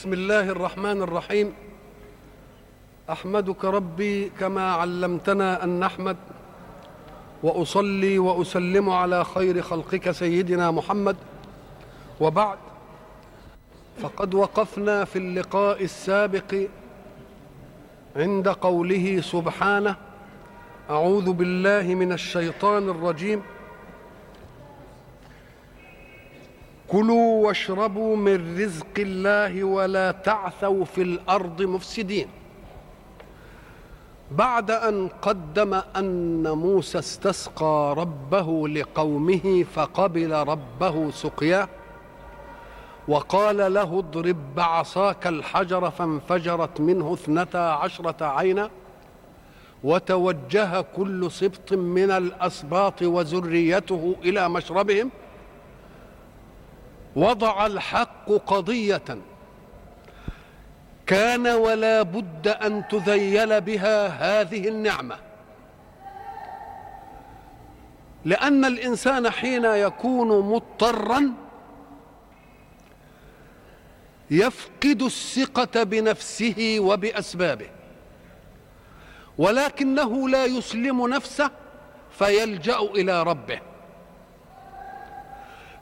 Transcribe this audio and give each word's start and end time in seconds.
بسم 0.00 0.12
الله 0.12 0.40
الرحمن 0.40 1.02
الرحيم. 1.02 1.52
أحمدك 3.10 3.64
ربي 3.64 4.32
كما 4.40 4.72
علمتنا 4.72 5.64
أن 5.64 5.80
نحمد 5.80 6.16
وأصلي 7.42 8.18
وأسلم 8.18 8.90
على 8.90 9.24
خير 9.24 9.62
خلقك 9.62 10.10
سيدنا 10.10 10.70
محمد. 10.70 11.16
وبعد 12.20 12.58
فقد 14.02 14.34
وقفنا 14.34 15.04
في 15.04 15.18
اللقاء 15.18 15.84
السابق 15.84 16.68
عند 18.16 18.48
قوله 18.48 19.20
سبحانه 19.20 19.96
أعوذ 20.90 21.32
بالله 21.32 21.94
من 21.94 22.12
الشيطان 22.12 22.88
الرجيم. 22.88 23.42
كلوا 26.92 27.46
واشربوا 27.46 28.16
من 28.16 28.58
رزق 28.62 28.94
الله 28.98 29.64
ولا 29.64 30.10
تعثوا 30.10 30.84
في 30.84 31.02
الأرض 31.02 31.62
مفسدين. 31.62 32.28
بعد 34.30 34.70
أن 34.70 35.08
قدم 35.22 35.74
أن 35.74 36.50
موسى 36.50 36.98
استسقى 36.98 37.94
ربه 37.98 38.68
لقومه 38.68 39.64
فقبل 39.74 40.32
ربه 40.32 41.10
سقياه 41.10 41.68
وقال 43.08 43.74
له 43.74 43.98
اضرب 43.98 44.36
بعصاك 44.56 45.26
الحجر 45.26 45.90
فانفجرت 45.90 46.80
منه 46.80 47.12
اثنتا 47.14 47.58
عشرة 47.58 48.24
عينا 48.24 48.70
وتوجه 49.84 50.80
كل 50.80 51.30
سبط 51.30 51.72
من 51.72 52.10
الأسباط 52.10 53.02
وذريته 53.02 54.16
إلى 54.24 54.48
مشربهم 54.48 55.10
وضع 57.16 57.66
الحق 57.66 58.32
قضية. 58.46 59.18
كان 61.06 61.46
ولا 61.46 62.02
بد 62.02 62.48
أن 62.48 62.88
تذيل 62.88 63.60
بها 63.60 64.06
هذه 64.08 64.68
النعمة. 64.68 65.16
لأن 68.24 68.64
الإنسان 68.64 69.30
حين 69.30 69.64
يكون 69.64 70.52
مضطرا 70.52 71.32
يفقد 74.30 75.02
الثقة 75.02 75.82
بنفسه 75.82 76.76
وبأسبابه. 76.80 77.68
ولكنه 79.38 80.28
لا 80.28 80.44
يسلم 80.44 81.08
نفسه 81.08 81.50
فيلجأ 82.18 82.78
إلى 82.78 83.22
ربه. 83.22 83.69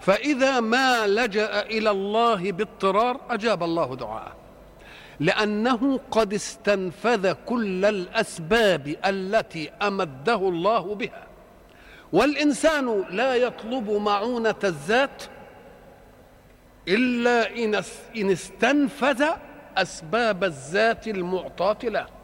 فإذا 0.01 0.61
ما 0.61 1.07
لجأ 1.07 1.61
إلى 1.61 1.91
الله 1.91 2.53
باضطرار 2.53 3.21
أجاب 3.31 3.63
الله 3.63 3.97
دعاءه. 3.97 4.37
لأنه 5.21 6.01
قد 6.11 6.35
استنفذ 6.35 7.33
كل 7.33 7.85
الأسباب 7.85 8.97
التي 9.07 9.71
أمده 9.83 10.35
الله 10.35 10.95
بها. 10.95 11.27
والإنسان 12.13 13.05
لا 13.11 13.35
يطلب 13.35 13.91
معونة 13.91 14.55
الذات 14.65 15.23
إلا 16.89 17.57
إن 18.17 18.31
استنفذ 18.31 19.25
أسباب 19.77 20.45
الذات 20.45 21.09
المعطاة 21.09 21.79
له. 21.85 22.18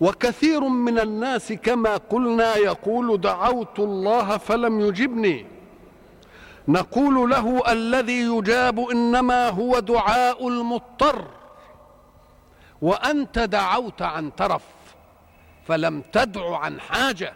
وكثير 0.00 0.60
من 0.60 0.98
الناس 0.98 1.52
كما 1.52 1.96
قلنا 1.96 2.56
يقول 2.56 3.20
دعوت 3.20 3.78
الله 3.78 4.36
فلم 4.36 4.80
يجبني. 4.80 5.46
نقول 6.68 7.30
له 7.30 7.72
الذي 7.72 8.20
يجاب 8.20 8.80
إنما 8.80 9.48
هو 9.48 9.78
دعاء 9.78 10.48
المضطر. 10.48 11.24
وأنت 12.82 13.38
دعوت 13.38 14.02
عن 14.02 14.36
ترف 14.36 14.62
فلم 15.66 16.02
تدع 16.12 16.56
عن 16.56 16.80
حاجة. 16.80 17.34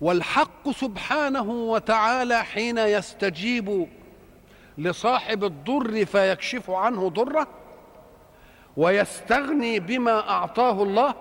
والحق 0.00 0.70
سبحانه 0.70 1.50
وتعالى 1.50 2.44
حين 2.44 2.78
يستجيب 2.78 3.88
لصاحب 4.78 5.44
الضر 5.44 6.04
فيكشف 6.04 6.70
عنه 6.70 7.08
ضره 7.08 7.48
ويستغني 8.76 9.80
بما 9.80 10.30
أعطاه 10.30 10.82
الله 10.82 11.14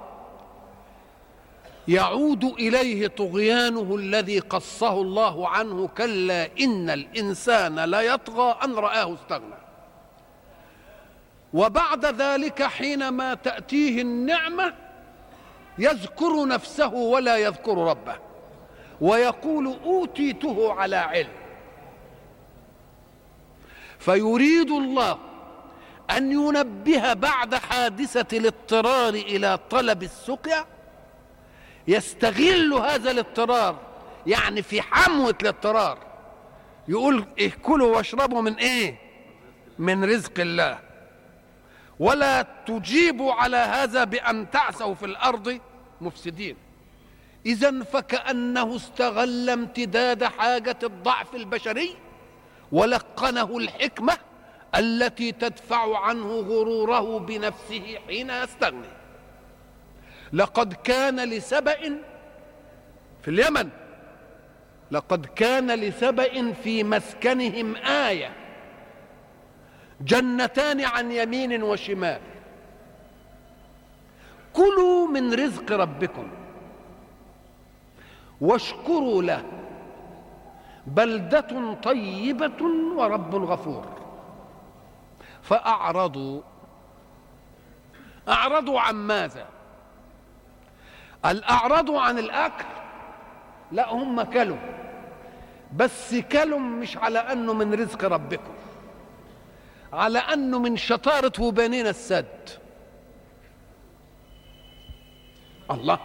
يعود 1.88 2.44
إليه 2.44 3.08
طغيانه 3.08 3.96
الذي 3.96 4.40
قصه 4.40 5.02
الله 5.02 5.50
عنه 5.50 5.88
كلا 5.88 6.50
إن 6.60 6.90
الإنسان 6.90 7.80
ليطغى 7.80 8.58
أن 8.64 8.76
رآه 8.76 9.14
استغنى. 9.14 9.56
وبعد 11.54 12.06
ذلك 12.06 12.64
حينما 12.64 13.34
تأتيه 13.34 14.02
النعمة 14.02 14.74
يذكر 15.78 16.46
نفسه 16.46 16.94
ولا 16.94 17.38
يذكر 17.38 17.78
ربه 17.78 18.16
ويقول 19.02 19.78
أوتيته 19.86 20.74
على 20.74 20.96
علم. 20.96 21.34
فيريد 24.00 24.72
الله 24.72 25.18
أن 26.12 26.32
ينبه 26.32 27.14
بعد 27.14 27.56
حادثة 27.56 28.38
الاضطرار 28.38 29.14
إلى 29.14 29.60
طلب 29.70 30.04
السقيا؟ 30.04 30.66
يستغل 31.88 32.74
هذا 32.74 33.12
الاضطرار 33.12 33.80
يعني 34.28 34.62
في 34.62 34.82
حموة 34.82 35.36
الاضطرار 35.42 35.98
يقول 36.88 37.26
إيه 37.38 37.52
كلوا 37.52 37.96
واشربوا 37.96 38.42
من 38.42 38.54
إيه؟ 38.54 38.98
من 39.80 40.04
رزق 40.04 40.40
الله. 40.40 40.80
ولا 42.00 42.42
تجيبوا 42.66 43.34
على 43.34 43.58
هذا 43.58 44.04
بأن 44.04 44.52
تعثوا 44.52 44.94
في 44.94 45.06
الأرض 45.06 45.60
مفسدين. 46.02 46.56
إذا 47.46 47.84
فكأنه 47.84 48.76
استغل 48.76 49.50
امتداد 49.50 50.24
حاجة 50.24 50.78
الضعف 50.84 51.36
البشري 51.36 51.96
ولقنه 52.72 53.58
الحكمة 53.58 54.18
التي 54.76 55.32
تدفع 55.32 55.98
عنه 55.98 56.28
غروره 56.28 57.20
بنفسه 57.20 57.98
حين 58.08 58.30
يستغني. 58.30 58.88
لقد 60.34 60.74
كان 60.74 61.30
لسبأ 61.30 62.00
في 63.22 63.28
اليمن. 63.28 63.70
لقد 64.92 65.26
كان 65.26 65.72
لسبأ 65.72 66.54
في 66.54 66.84
مسكنهم 66.84 67.76
آية. 67.76 68.34
جنتان 70.02 70.82
عن 70.82 71.12
يمين 71.12 71.64
وشمال. 71.64 72.22
كلوا 74.54 75.08
من 75.08 75.34
رزق 75.34 75.72
ربكم. 75.72 76.28
واشكروا 78.42 79.24
له. 79.24 79.44
بلدة 80.88 81.74
طيبة 81.84 82.64
ورب 82.98 83.36
غفور. 83.36 84.03
فأعرضوا. 85.44 86.42
أعرضوا 88.30 88.80
عن 88.80 88.96
ماذا؟ 88.96 89.48
الأعرضوا 91.26 92.02
عن 92.02 92.20
الأكل. 92.20 92.66
لا 93.72 93.94
هم 93.94 94.22
كلوا. 94.22 94.58
بس 95.76 96.16
كلوا 96.16 96.60
مش 96.60 96.98
على 96.98 97.20
أنه 97.20 97.54
من 97.54 97.74
رزق 97.74 98.06
ربكم. 98.06 98.54
على 99.94 100.20
أنه 100.20 100.60
من 100.60 100.78
شطارة 100.78 101.34
وبنين 101.40 101.88
السد. 101.88 102.50
الله. 105.72 106.00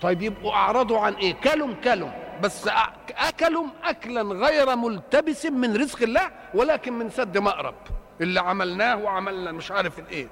طيب 0.00 0.22
يبقوا 0.22 0.52
أعرضوا 0.52 0.98
عن 0.98 1.14
إيه؟ 1.14 1.34
كلوا 1.34 1.74
كلوا. 1.84 2.10
بس 2.42 2.68
أكلوا 3.08 3.66
أكلا 3.84 4.22
غير 4.22 4.76
ملتبس 4.76 5.46
من 5.46 5.76
رزق 5.76 6.02
الله 6.02 6.30
ولكن 6.54 6.92
من 6.92 7.10
سد 7.10 7.38
مأرب. 7.38 7.74
اللي 8.20 8.40
عملناه 8.40 8.96
وعملنا 8.96 9.52
مش 9.52 9.70
عارف 9.70 9.98
الايه. 9.98 10.28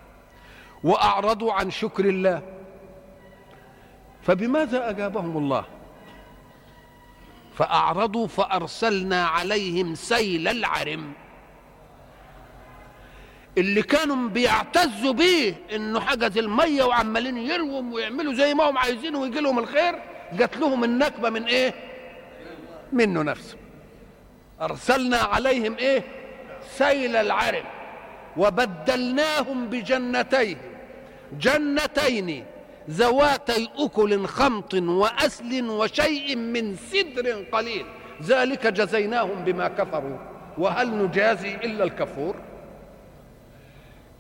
وأعرضوا 0.84 1.52
عن 1.52 1.70
شكر 1.70 2.04
الله. 2.04 2.42
فبماذا 4.22 4.90
أجابهم 4.90 5.36
الله؟ 5.36 5.64
فأعرضوا 7.54 8.26
فأرسلنا 8.26 9.26
عليهم 9.26 9.94
سيل 9.94 10.48
العرم. 10.48 11.12
اللي 13.58 13.82
كانوا 13.82 14.28
بيعتزوا 14.28 15.12
بيه 15.12 15.54
إنه 15.74 16.00
حاجة 16.00 16.32
المية 16.36 16.82
وعمالين 16.84 17.38
يرووا 17.38 17.82
ويعملوا 17.94 18.34
زي 18.34 18.54
ما 18.54 18.70
هم 18.70 18.78
عايزين 18.78 19.16
ويجي 19.16 19.40
لهم 19.40 19.58
الخير 19.58 20.02
جات 20.32 20.56
لهم 20.56 20.84
النكبة 20.84 21.30
من 21.30 21.44
إيه؟ 21.44 21.74
منه 22.92 23.22
نفسه. 23.22 23.56
أرسلنا 24.60 25.16
عليهم 25.16 25.74
إيه؟ 25.76 26.21
سيل 26.78 27.16
العرم 27.16 27.64
وبدلناهم 28.36 29.66
بجنتين 29.66 30.58
جنتين 31.32 32.44
ذواتي 32.90 33.68
أكل 33.78 34.26
خمط 34.26 34.74
وأسل 34.74 35.70
وشيء 35.70 36.36
من 36.36 36.76
سدر 36.76 37.44
قليل. 37.52 37.86
ذلك 38.22 38.66
جزيناهم 38.66 39.44
بما 39.44 39.68
كفروا. 39.68 40.18
وهل 40.58 41.04
نجازي 41.04 41.54
إلا 41.54 41.84
الكفور؟ 41.84 42.36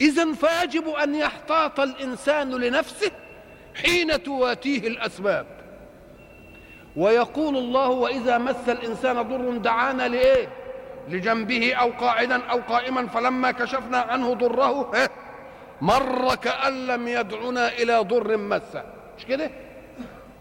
اذا 0.00 0.32
فيجب 0.32 0.88
أن 0.88 1.14
يحتاط 1.14 1.80
الإنسان 1.80 2.50
لنفسه 2.50 3.10
حين 3.74 4.22
تواتيه 4.22 4.86
الأسباب. 4.88 5.46
ويقول 6.96 7.56
الله 7.56 7.88
وإذا 7.88 8.38
مس 8.38 8.68
الإنسان 8.68 9.22
ضر 9.22 9.56
دعانا 9.56 10.08
لإيه؟ 10.08 10.48
لجنبه 11.08 11.74
أو 11.74 11.90
قاعدا 11.90 12.42
أو 12.44 12.60
قائما 12.60 13.06
فلما 13.06 13.50
كشفنا 13.50 13.98
عنه 13.98 14.34
ضره 14.34 15.08
مر 15.80 16.34
كأن 16.34 16.86
لم 16.86 17.08
يدعنا 17.08 17.68
إلى 17.68 17.98
ضر 17.98 18.36
مسه. 18.36 18.84
مش 19.18 19.24
كده؟ 19.26 19.50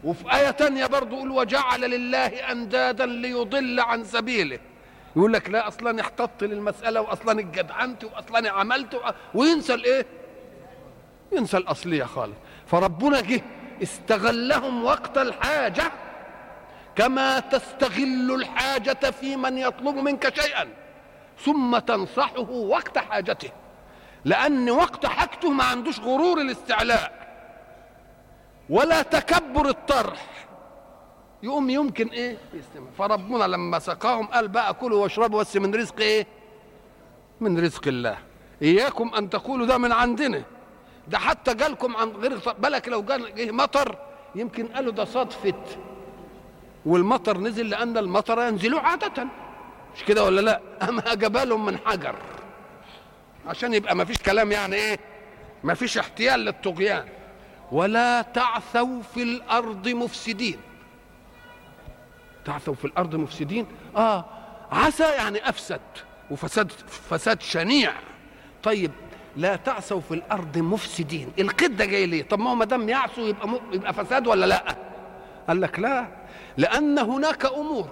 وفي 0.04 0.34
آية 0.36 0.52
تانية 0.52 0.86
برضه 0.86 1.16
يقول 1.16 1.32
وجعل 1.32 1.82
لله 1.82 2.28
أندادا 2.52 3.06
ليضل 3.06 3.80
عن 3.80 4.04
سبيله. 4.04 4.60
يقول 5.16 5.34
لك 5.34 5.50
لا 5.50 5.68
أصلا 5.68 6.02
احتطت 6.02 6.44
للمسألة 6.44 7.02
وأصلا 7.02 7.40
اتجدعنت 7.40 8.04
وأصلا 8.04 8.52
عملت 8.52 9.02
وينسى 9.34 9.74
الإيه؟ 9.74 10.06
ينسى 11.32 11.58
الأصلية 11.58 12.04
خالص. 12.04 12.36
فربنا 12.68 13.22
جه 13.22 13.42
استغلهم 13.84 14.84
وقت 14.84 15.18
الحاجة 15.18 15.92
كما 16.96 17.40
تستغل 17.40 18.32
الحاجة 18.36 19.12
في 19.12 19.36
من 19.36 19.58
يطلب 19.58 19.96
منك 19.96 20.42
شيئا 20.42 20.68
ثم 21.40 21.78
تنصحه 21.78 22.50
وقت 22.52 22.98
حاجته. 22.98 23.50
لأن 24.26 24.70
وقت 24.70 25.06
حاجته 25.06 25.52
ما 25.52 25.64
عندوش 25.64 26.00
غرور 26.00 26.42
الاستعلاء 26.42 27.22
ولا 28.70 29.02
تكبر 29.02 29.70
الطرح. 29.70 30.48
يقوم 31.44 31.70
يمكن 31.70 32.08
إيه؟ 32.08 32.38
يستمع. 32.54 32.88
فربنا 32.98 33.44
لما 33.44 33.80
سقاهم 33.80 34.26
قال 34.28 34.48
بقى 34.48 34.74
كلوا 34.74 35.04
واشربوا 35.04 35.40
بس 35.40 35.56
من 35.58 35.76
رزق 35.76 36.00
إيه؟ 36.00 36.28
من 37.42 37.60
رزق 37.60 37.88
الله. 37.88 38.18
إياكم 38.62 39.12
أن 39.16 39.30
تقولوا 39.30 39.66
ده 39.66 39.78
من 39.78 39.92
عندنا. 39.92 40.44
ده 41.08 41.18
حتى 41.18 41.54
جالكم 41.54 41.98
عن 41.98 42.10
غير 42.10 42.40
بالك 42.60 42.88
لو 42.88 43.02
جه 43.02 43.52
مطر 43.52 43.98
يمكن 44.36 44.68
قالوا 44.68 44.92
ده 44.92 45.06
صدفة. 45.06 45.54
والمطر 46.86 47.38
نزل 47.38 47.70
لأن 47.70 47.98
المطر 47.98 48.42
ينزل 48.42 48.78
عادة. 48.80 49.28
مش 49.96 50.04
كده 50.04 50.24
ولا 50.24 50.42
لا؟ 50.42 50.62
أما 50.90 51.14
جبالهم 51.14 51.66
من 51.66 51.78
حجر. 51.86 52.16
عشان 53.48 53.74
يبقى 53.74 53.96
ما 53.96 54.06
فيش 54.06 54.18
كلام 54.18 54.52
يعني 54.52 54.76
إيه؟ 54.76 55.00
ما 55.64 55.74
فيش 55.74 55.98
احتيال 55.98 56.40
للطغيان. 56.40 57.06
ولا 57.72 58.22
تعثوا 58.22 59.02
في 59.14 59.24
الأرض 59.24 59.88
مفسدين. 59.90 60.58
تعثوا 62.46 62.74
في 62.74 62.86
الأرض 62.86 63.16
مفسدين؟ 63.16 63.66
آه 63.96 64.26
عسى 64.72 65.04
يعني 65.04 65.50
أفسد 65.50 65.82
وفساد 66.32 66.72
فساد 67.10 67.42
شنيع. 67.42 67.94
طيب 68.64 68.92
لا 69.38 69.56
تعثوا 69.56 70.02
في 70.02 70.14
الأرض 70.14 70.58
مفسدين. 70.58 71.32
القد 71.40 71.78
ده 71.78 71.86
جاي 71.86 72.06
ليه؟ 72.06 72.24
طب 72.24 72.40
ما 72.40 72.50
هو 72.50 72.56
ما 72.56 72.66
دام 72.66 72.90
يعثوا 72.90 73.28
يبقى 73.28 73.48
م... 73.48 73.60
يبقى 73.72 73.94
فساد 73.94 74.28
ولا 74.28 74.46
لا؟ 74.46 74.76
قال 75.48 75.62
لك 75.62 75.80
لا. 75.80 76.08
لأن 76.58 77.00
هناك 77.00 77.46
أمور 77.46 77.88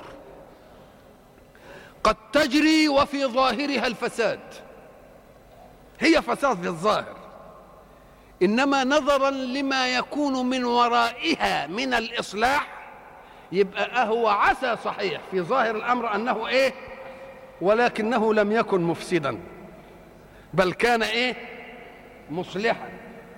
قد 2.04 2.16
تجري 2.34 2.90
وفي 2.90 3.26
ظاهرها 3.26 3.88
الفساد. 3.88 4.40
هي 6.00 6.22
فساد 6.22 6.62
في 6.62 6.68
الظاهر 6.68 7.16
إنما 8.44 8.84
نظرا 8.84 9.30
لما 9.30 9.88
يكون 9.96 10.46
من 10.50 10.64
ورائها 10.66 11.68
من 11.68 11.94
الإصلاح 11.94 12.68
يبقى 13.52 14.08
هو 14.08 14.28
عسى 14.28 14.76
صحيح 14.86 15.22
في 15.32 15.42
ظاهر 15.42 15.76
الأمر 15.76 16.16
أنه 16.16 16.48
إيه؟ 16.48 16.74
ولكنه 17.62 18.34
لم 18.34 18.52
يكن 18.52 18.82
مفسدا 18.82 19.40
بل 20.54 20.74
كان 20.74 21.04
إيه؟ 21.04 21.36
مصلحا. 22.30 22.90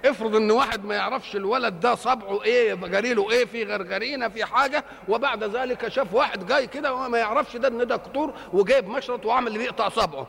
افرض 0.05 0.35
ان 0.35 0.51
واحد 0.51 0.85
ما 0.85 0.95
يعرفش 0.95 1.35
الولد 1.35 1.79
ده 1.79 1.95
صبعه 1.95 2.43
إيه 2.43 2.73
جريله 2.73 3.31
إيه 3.31 3.45
في 3.45 3.63
غرغرينة 3.63 4.27
في 4.29 4.45
حاجة 4.45 4.83
وبعد 5.09 5.43
ذلك 5.43 5.87
شاف 5.87 6.13
واحد 6.13 6.45
جاي 6.47 6.67
كده 6.67 6.93
وما 6.93 7.17
يعرفش 7.17 7.55
ده 7.57 7.67
ان 7.67 7.87
ده 7.87 7.97
كتور 7.97 8.33
وجايب 8.53 8.87
مشرط 8.89 9.25
وعمل 9.25 9.57
بيقطع 9.57 9.89
صبعه. 9.89 10.27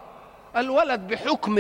الولد 0.56 1.00
بحكم 1.00 1.58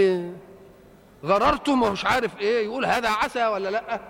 غررته 1.24 1.76
مش 1.76 2.04
عارف 2.04 2.40
إيه 2.40 2.64
يقول 2.64 2.84
هذا 2.86 3.08
عسى 3.10 3.46
ولا 3.46 3.68
لأ؟ 3.68 4.00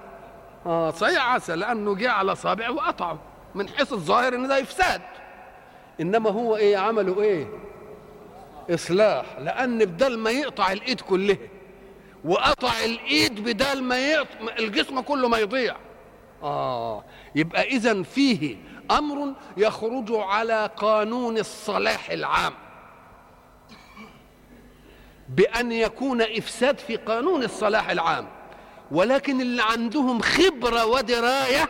آه 0.67 0.91
صحيح 0.91 1.27
عسى 1.35 1.57
لأنه 1.57 1.95
جه 1.95 2.11
على 2.11 2.35
صابع 2.37 2.71
وقطعه 2.71 3.19
من 3.55 3.69
حيث 3.69 3.93
الظاهر 3.93 4.35
إن 4.35 4.49
ده 4.49 4.61
إفساد. 4.61 5.01
إنما 6.01 6.31
هو 6.31 6.57
إيه 6.57 6.77
عمله 6.77 7.23
إيه؟ 7.23 7.47
إصلاح 8.71 9.25
لأن 9.39 9.79
بدل 9.85 10.19
ما 10.19 10.31
يقطع 10.31 10.73
الإيد 10.73 11.01
كلها 11.01 11.37
وقطع 12.25 12.73
الإيد 12.85 13.45
بدل 13.45 13.83
ما 13.83 13.99
يقطع 13.99 14.55
الجسم 14.59 15.01
كله 15.01 15.29
ما 15.29 15.39
يضيع. 15.39 15.77
آه 16.43 17.05
يبقى 17.35 17.63
اذا 17.63 18.03
فيه 18.03 18.57
أمر 18.91 19.35
يخرج 19.57 20.07
على 20.11 20.71
قانون 20.77 21.39
الصلاح 21.39 22.11
العام. 22.11 22.53
بأن 25.29 25.73
يكون 25.73 26.23
إفساد 26.23 26.79
في 26.79 26.97
قانون 26.97 27.43
الصلاح 27.43 27.91
العام. 27.91 28.29
ولكن 28.91 29.41
اللي 29.41 29.63
عندهم 29.63 30.21
خبرة 30.21 30.87
ودراية 30.87 31.69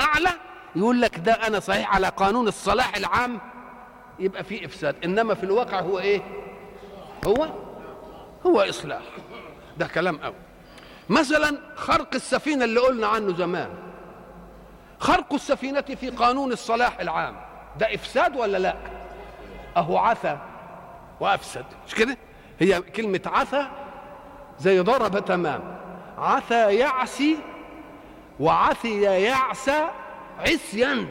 أعلى 0.00 0.30
يقول 0.76 1.00
لك 1.00 1.18
ده 1.18 1.32
أنا 1.32 1.60
صحيح 1.60 1.94
على 1.94 2.08
قانون 2.08 2.48
الصلاح 2.48 2.96
العام 2.96 3.40
يبقى 4.18 4.44
في 4.44 4.64
إفساد. 4.64 4.96
إنما 5.04 5.34
في 5.34 5.44
الواقع 5.44 5.80
هو 5.80 5.98
إيه؟ 5.98 6.22
هو 7.26 7.48
هو 8.46 8.60
إصلاح. 8.60 9.02
ده 9.78 9.86
كلام 9.86 10.18
أول 10.24 10.34
مثلا 11.08 11.58
خرق 11.76 12.14
السفينة 12.14 12.64
اللي 12.64 12.80
قلنا 12.80 13.06
عنه 13.06 13.36
زمان. 13.36 13.68
خرق 14.98 15.34
السفينة 15.34 15.80
في 15.80 16.10
قانون 16.10 16.52
الصلاح 16.52 17.00
العام. 17.00 17.36
ده 17.78 17.94
إفساد 17.94 18.36
ولا 18.36 18.58
لا؟ 18.58 18.76
أهو 19.76 19.98
عثى. 19.98 20.38
وأفسد. 21.20 21.64
مش 21.86 21.94
كده؟ 21.94 22.16
هي 22.60 22.80
كلمة 22.82 23.20
عثى 23.26 23.66
زي 24.60 24.80
ضرب 24.80 25.24
تمام. 25.24 25.78
عثى 26.18 26.74
يعسي 26.74 27.36
وعثي 28.40 29.02
يعسى 29.02 29.88
عصيا. 30.38 31.06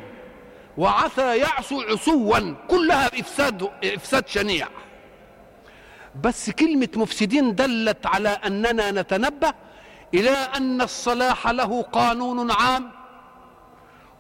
وعثى 0.78 1.38
يعسو 1.38 1.82
عسوا 1.82 2.54
كلها 2.68 3.08
إفساد 3.08 3.70
إفساد 3.84 4.28
شنيع. 4.28 4.68
بس 6.22 6.50
كلمة 6.50 6.90
مفسدين 6.96 7.56
دلت 7.56 8.06
على 8.06 8.30
أننا 8.30 8.92
نتنبه 8.92 9.54
إلى 10.14 10.30
أن 10.30 10.82
الصلاح 10.82 11.48
له 11.48 11.82
قانون 11.82 12.52
عام 12.52 12.92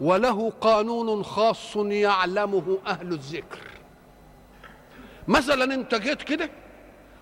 وله 0.01 0.53
قانون 0.61 1.23
خاص 1.23 1.75
يعلمه 1.75 2.77
أهل 2.87 3.13
الذكر. 3.13 3.59
مثلا 5.27 5.73
أنت 5.73 5.95
جيت 5.95 6.21
كده 6.21 6.49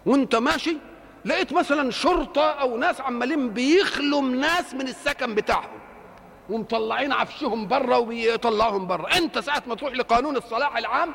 وأنت 0.06 0.36
ماشي 0.36 0.78
لقيت 1.25 1.54
مثلا 1.54 1.92
شرطة 1.92 2.50
أو 2.50 2.78
ناس 2.78 3.01
عمالين 3.01 3.50
بيخلوا 3.50 4.22
ناس 4.22 4.74
من 4.74 4.88
السكن 4.88 5.36
بتاعهم 5.36 5.80
ومطلعين 6.50 7.12
عفشهم 7.12 7.68
بره 7.68 7.98
وبيطلعهم 7.98 8.88
بره 8.88 9.08
أنت 9.18 9.40
ساعة 9.40 9.63
ما 9.68 9.75
تروح 9.75 9.94
لقانون 9.94 10.38
الصلاح 10.38 10.78
العام 10.78 11.13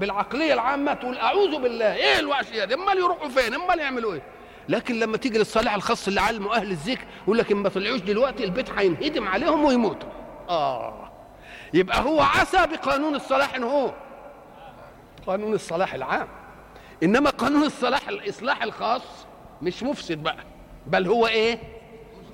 بالعقلية 0.00 0.54
العامة 0.54 0.94
تقول 0.94 1.18
أعوذ 1.18 1.58
بالله. 1.58 1.94
إيه 1.94 2.18
الوحشية 2.18 2.64
دي؟ 2.64 2.74
أمال 2.74 2.98
يروحوا 2.98 3.28
فين؟ 3.28 3.54
أمال 3.54 3.78
يعملوا 3.78 4.14
إيه؟ 4.14 4.22
لكن 4.68 4.98
لما 5.00 5.16
تيجي 5.16 5.38
للصلاح 5.38 5.74
الخاص 5.74 6.08
اللي 6.08 6.20
علمه 6.20 6.54
أهل 6.54 6.70
الذكر 6.70 7.04
يقول 7.22 7.38
لك 7.38 7.50
إن 7.52 7.56
ما 7.56 7.68
طلعوش 7.68 8.00
دلوقتي 8.00 8.44
البيت 8.44 8.70
هينهدم 8.70 9.28
عليهم 9.28 9.64
ويموتوا. 9.64 10.08
آه. 10.48 11.10
يبقى 11.74 12.02
هو 12.02 12.20
عسى 12.20 12.66
بقانون 12.66 13.14
الصلاح 13.14 13.54
إن 13.54 13.62
هو 13.62 13.92
قانون 15.26 15.54
الصلاح 15.54 15.94
العام. 15.94 16.28
إنما 17.02 17.30
قانون 17.30 17.62
الصلاح 17.62 18.08
الاصلاح 18.08 18.62
الخاص 18.62 19.02
مش 19.62 19.82
مفسد 19.82 20.22
بقى. 20.22 20.44
بل 20.86 21.06
هو 21.06 21.26
إيه؟ 21.26 21.58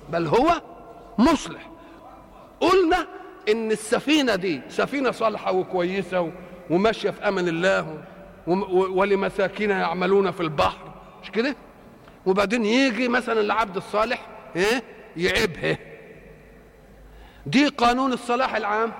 بل 0.08 0.26
هو 0.26 0.62
مصلح. 1.18 1.68
قلنا 2.60 3.06
إن 3.48 3.70
السفينة 3.70 4.34
دي 4.34 4.60
سفينة 4.68 5.10
صالحة 5.10 5.52
وكويسة 5.52 6.32
وماشية 6.72 7.10
في 7.10 7.28
أمان 7.28 7.48
الله 7.48 8.02
ولمساكين 8.70 9.70
يعملون 9.70 10.30
في 10.30 10.40
البحر. 10.40 10.92
مش 11.22 11.30
كده؟ 11.30 11.56
وبعدين 12.26 12.64
يجي 12.64 13.08
مثلا 13.08 13.40
العبد 13.40 13.76
الصالح 13.76 14.26
إيه؟ 14.56 14.82
يعيبها 15.16 15.78
دي 17.46 17.68
قانون 17.68 18.12
الصلاح 18.12 18.54
العام. 18.54 18.92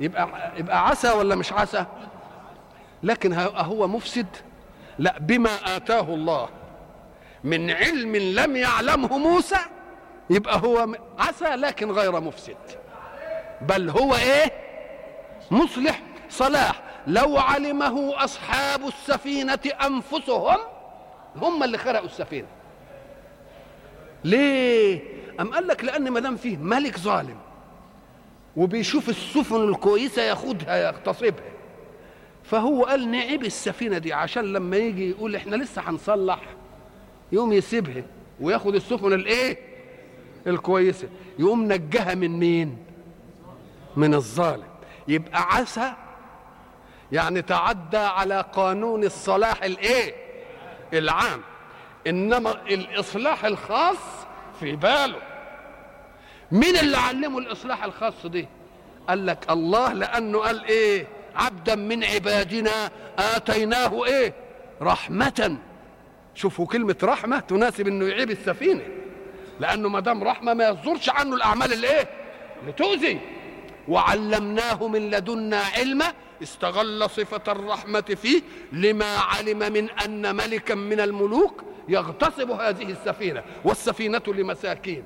يبقى 0.00 0.28
يبقى 0.56 0.88
عسى 0.88 1.10
ولا 1.12 1.34
مش 1.34 1.52
عسى؟ 1.52 1.86
لكن 3.02 3.32
هو 3.56 3.88
مفسد. 3.88 4.26
لا 4.98 5.18
بما 5.18 5.50
آتاه 5.76 6.14
الله 6.14 6.48
من 7.44 7.70
علم 7.70 8.16
لم 8.16 8.56
يعلمه 8.56 9.18
موسى 9.18 9.58
يبقى 10.30 10.58
هو 10.64 10.88
عسى 11.18 11.44
لكن 11.44 11.90
غير 11.90 12.20
مفسد. 12.20 12.56
بل 13.60 13.90
هو 13.90 14.14
إيه؟ 14.14 14.52
مصلح. 15.50 16.00
صلاح 16.32 16.82
لو 17.06 17.38
علمه 17.38 18.24
أصحاب 18.24 18.86
السفينة 18.86 19.58
أنفسهم 19.86 20.58
هم 21.36 21.62
اللي 21.62 21.78
خرقوا 21.78 22.06
السفينة. 22.06 22.46
ليه؟ 24.24 25.00
أم 25.40 25.54
قال 25.54 25.66
لك 25.66 25.84
لأن 25.84 26.10
ما 26.10 26.20
دام 26.20 26.36
فيه 26.36 26.56
ملك 26.56 26.98
ظالم 26.98 27.36
وبيشوف 28.56 29.08
السفن 29.08 29.68
الكويسة 29.68 30.22
ياخدها 30.22 30.76
يغتصبها. 30.76 31.52
فهو 32.44 32.84
قال 32.84 33.10
نعيب 33.10 33.44
السفينة 33.44 33.98
دي 33.98 34.12
عشان 34.12 34.52
لما 34.52 34.76
يجي 34.76 35.10
يقول 35.10 35.36
إحنا 35.36 35.56
لسه 35.56 35.82
هنصلح 35.90 36.40
يقوم 37.32 37.52
يسيبها 37.52 38.02
وياخد 38.40 38.74
السفن 38.74 39.12
الإيه؟ 39.12 39.58
الكويسة. 40.46 41.08
يقوم 41.38 41.72
نجها 41.72 42.14
من 42.14 42.38
مين؟ 42.38 42.76
من 43.96 44.14
الظالم. 44.14 44.72
يبقى 45.08 45.42
عسى 45.42 45.92
يعني 47.12 47.42
تعدى 47.42 47.96
على 47.96 48.44
قانون 48.52 49.04
الصلاح 49.04 49.62
الايه؟ 49.62 50.14
العام. 50.92 51.42
انما 52.06 52.50
الاصلاح 52.52 53.44
الخاص 53.44 53.96
في 54.60 54.76
باله. 54.76 55.18
مين 56.52 56.76
اللي 56.76 56.96
علمه 56.96 57.38
الاصلاح 57.38 57.84
الخاص 57.84 58.26
دي؟ 58.26 58.48
قال 59.08 59.26
لك 59.26 59.50
الله 59.50 59.92
لأنه 59.92 60.38
قال 60.38 60.64
إيه؟ 60.64 61.06
عبدا 61.36 61.74
من 61.74 62.04
عبادنا 62.04 62.90
آتيناه 63.18 64.04
إيه؟ 64.04 64.34
رحمة. 64.82 65.56
شوفوا 66.34 66.66
كلمة 66.66 66.96
رحمة 67.02 67.40
تناسب 67.40 67.86
انه 67.88 68.06
يعيب 68.08 68.30
السفينة. 68.30 68.82
لأنه 69.60 69.88
ما 69.88 70.00
دام 70.00 70.24
رحمة 70.24 70.54
ما 70.54 70.68
يصدرش 70.68 71.08
عنه 71.08 71.36
الأعمال 71.36 71.72
الايه؟ 71.72 72.08
اللي 72.60 72.72
تؤذي. 72.72 73.20
وعلمناه 73.88 74.88
من 74.88 75.10
لدنا 75.10 75.60
علما 75.76 76.12
استغل 76.42 77.10
صفة 77.10 77.52
الرحمة 77.52 78.00
فيه 78.00 78.42
لما 78.72 79.16
علم 79.16 79.58
من 79.72 79.90
أن 79.90 80.36
ملكا 80.36 80.74
من 80.74 81.00
الملوك 81.00 81.64
يغتصب 81.88 82.50
هذه 82.50 82.90
السفينة 82.90 83.42
والسفينة 83.64 84.22
لمساكين. 84.26 85.04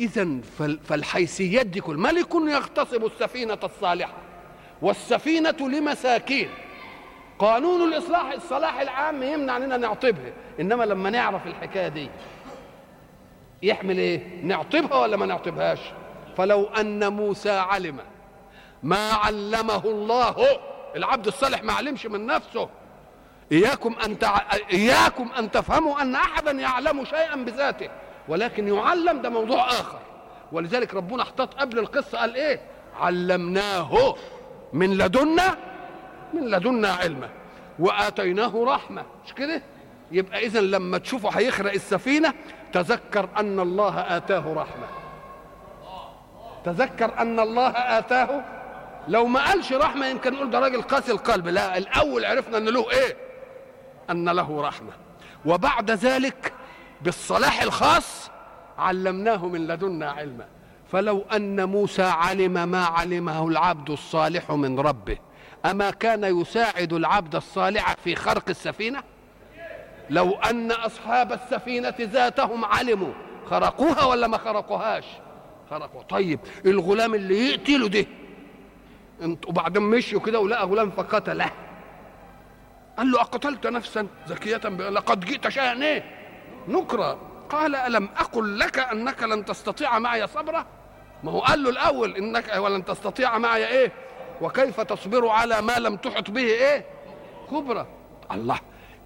إذا 0.00 0.28
فالحيثيات 0.84 1.66
دي 1.66 1.80
كل 1.80 1.96
ملك 1.96 2.34
يغتصب 2.34 3.04
السفينة 3.04 3.58
الصالحة 3.64 4.16
والسفينة 4.82 5.56
لمساكين. 5.60 6.48
قانون 7.38 7.92
الإصلاح 7.92 8.32
الصلاح 8.32 8.80
العام 8.80 9.22
يمنع 9.22 9.56
أننا 9.56 9.76
نعطبها 9.76 10.32
إنما 10.60 10.84
لما 10.84 11.10
نعرف 11.10 11.46
الحكاية 11.46 11.88
دي 11.88 12.08
يحمل 13.62 13.98
إيه؟ 13.98 14.42
نعطبها 14.42 14.98
ولا 14.98 15.16
ما 15.16 15.26
نعطبهاش؟ 15.26 15.78
فلو 16.36 16.64
أن 16.64 17.12
موسى 17.12 17.50
علم 17.50 17.98
ما 18.82 19.12
علمه 19.12 19.84
الله. 19.84 20.36
العبد 20.96 21.26
الصالح 21.26 21.62
ما 21.62 21.72
علمش 21.72 22.06
من 22.06 22.26
نفسه. 22.26 22.68
إياكم 23.52 23.96
أن 24.04 24.18
تع... 24.18 24.40
إياكم 24.72 25.28
أن 25.38 25.50
تفهموا 25.50 26.02
أن 26.02 26.14
أحدا 26.14 26.50
يعلم 26.50 27.04
شيئا 27.04 27.36
بذاته 27.36 27.88
ولكن 28.28 28.68
يعلم 28.74 29.22
ده 29.22 29.28
موضوع 29.28 29.66
آخر. 29.66 29.98
ولذلك 30.52 30.94
ربنا 30.94 31.22
احتاط 31.22 31.54
قبل 31.54 31.78
القصة 31.78 32.18
قال 32.18 32.34
إيه؟ 32.34 32.60
علمناه 33.00 34.14
من 34.72 34.98
لدنا 34.98 35.56
من 36.34 36.50
لدنا 36.50 36.92
علما 36.92 37.28
وآتيناه 37.78 38.64
رحمة. 38.64 39.04
مش 39.26 39.34
كده؟ 39.34 39.62
يبقى 40.12 40.46
إذا 40.46 40.60
لما 40.60 40.98
تشوفه 40.98 41.30
هيخرق 41.38 41.72
السفينة 41.72 42.34
تذكر 42.72 43.28
أن 43.38 43.60
الله 43.60 44.16
آتاه 44.16 44.54
رحمة. 44.54 44.86
تذكر 46.64 47.18
أن 47.18 47.40
الله 47.40 47.68
آتاه 47.70 48.44
لو 49.08 49.26
ما 49.26 49.46
قالش 49.46 49.72
رحمة 49.72 50.06
يمكن 50.06 50.34
نقول 50.34 50.50
ده 50.50 50.58
راجل 50.58 50.82
قاسي 50.82 51.12
القلب. 51.12 51.48
لا 51.48 51.78
الأول 51.78 52.24
عرفنا 52.24 52.58
أن 52.58 52.64
له 52.64 52.90
إيه؟ 52.90 53.16
أن 54.10 54.28
له 54.28 54.62
رحمة. 54.62 54.92
وبعد 55.46 55.90
ذلك 55.90 56.52
بالصلاح 57.02 57.62
الخاص 57.62 58.30
علمناه 58.78 59.46
من 59.46 59.66
لدنا 59.66 60.10
علما. 60.10 60.46
فلو 60.92 61.24
أن 61.36 61.68
موسى 61.68 62.02
علم 62.02 62.68
ما 62.68 62.84
علمه 62.84 63.48
العبد 63.48 63.90
الصالح 63.90 64.50
من 64.50 64.80
ربه 64.80 65.18
أما 65.66 65.90
كان 65.90 66.40
يساعد 66.40 66.92
العبد 66.92 67.34
الصالح 67.34 67.94
في 68.04 68.14
خرق 68.14 68.48
السفينة؟ 68.48 69.02
لو 70.10 70.30
أن 70.30 70.72
أصحاب 70.72 71.32
السفينة 71.32 71.94
ذاتهم 72.00 72.64
علموا 72.64 73.12
خرقوها 73.50 74.04
ولا 74.04 74.26
ما 74.26 74.38
خرقوهاش؟ 74.38 75.04
خرقوا. 75.70 76.02
طيب 76.02 76.40
الغلام 76.66 77.14
اللي 77.14 77.48
يقتله 77.50 77.88
ده 77.88 78.06
وبعدين 79.22 79.82
مشوا 79.82 80.20
كده 80.20 80.40
ولقى 80.40 80.66
غلام 80.66 80.90
فقتله 80.90 81.50
قال 82.98 83.10
له 83.10 83.20
أقتلت 83.20 83.66
نفسا؟ 83.66 84.06
زكية 84.26 84.56
لقد 84.68 85.20
جئت 85.20 85.48
شيئا. 85.48 85.82
إيه؟ 85.82 86.04
نكرة. 86.68 87.18
قال 87.50 87.74
ألم 87.74 88.08
أقل 88.16 88.58
لك 88.58 88.78
أنك 88.78 89.22
لن 89.22 89.44
تستطيع 89.44 89.98
معي 89.98 90.26
صبرا 90.26 90.66
ما 91.24 91.32
هو 91.32 91.40
قال 91.40 91.62
له 91.62 91.70
الأول 91.70 92.16
إنك 92.16 92.56
ولن 92.56 92.84
تستطيع 92.84 93.38
معي 93.38 93.66
إيه؟ 93.68 93.92
وكيف 94.40 94.80
تصبر 94.80 95.28
على 95.28 95.62
ما 95.62 95.78
لم 95.78 95.96
تحط 95.96 96.30
به 96.30 96.44
إيه؟ 96.44 96.84
خبرة 97.50 97.86
الله. 98.32 98.58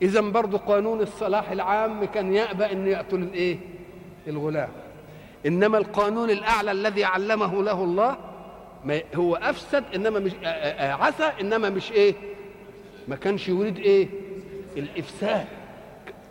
إذا 0.02 0.20
برضه 0.20 0.58
قانون 0.58 1.00
الصلاح 1.00 1.50
العام 1.50 2.04
كان 2.04 2.34
يأبى 2.34 2.72
أن 2.72 2.86
يقتل 2.86 3.16
الإيه؟ 3.16 3.58
الغلام. 4.26 4.68
إنما 5.46 5.78
القانون 5.78 6.30
الأعلى 6.30 6.70
الذي 6.70 7.04
علمه 7.04 7.62
له 7.62 7.84
الله 7.84 8.16
ما 8.86 9.00
هو 9.14 9.34
أفسد 9.36 9.84
إنما 9.94 10.18
مش 10.20 10.32
عسى 10.80 11.32
إنما 11.40 11.70
مش 11.70 11.92
إيه 11.92 12.14
ما 13.08 13.16
كانش 13.16 13.48
يريد 13.48 13.78
إيه 13.78 14.08
الإفساد 14.76 15.44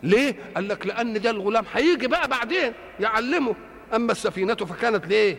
ليه؟ 0.02 0.36
قال 0.54 0.68
لك 0.68 0.86
لأن 0.86 1.20
ده 1.20 1.30
الغلام 1.30 1.64
هيجي 1.74 2.06
بقى 2.06 2.28
بعدين 2.28 2.72
يعلمه 3.00 3.54
أما 3.94 4.12
السفينة 4.12 4.54
فكانت 4.54 5.06
ليه؟ 5.06 5.36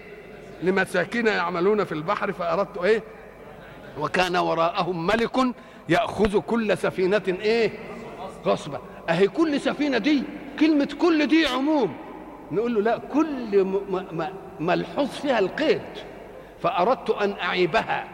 لمساكين 0.64 1.28
يعملون 1.28 1.84
في 1.84 1.92
البحر 1.92 2.32
فأردت 2.32 2.78
إيه؟ 2.78 3.04
وكان 4.00 4.36
وراءهم 4.38 5.08
ملك 5.08 5.38
يأخذ 5.90 6.40
كل 6.40 6.78
سفينة 6.78 7.22
إيه؟ 7.28 7.72
غصبا 8.46 8.80
أهي 9.10 9.28
كل 9.28 9.60
سفينة 9.62 9.98
دي 9.98 10.24
كلمة 10.60 10.90
كل 11.02 11.28
دي 11.28 11.46
عموم 11.48 11.94
نقول 12.52 12.74
له 12.76 12.82
لا 12.82 12.98
كل 12.98 13.66
ملحوظ 14.60 15.10
فيها 15.10 15.40
القيد 15.40 15.82
فأردت 16.62 17.10
أن 17.10 17.32
أعيبها. 17.44 18.08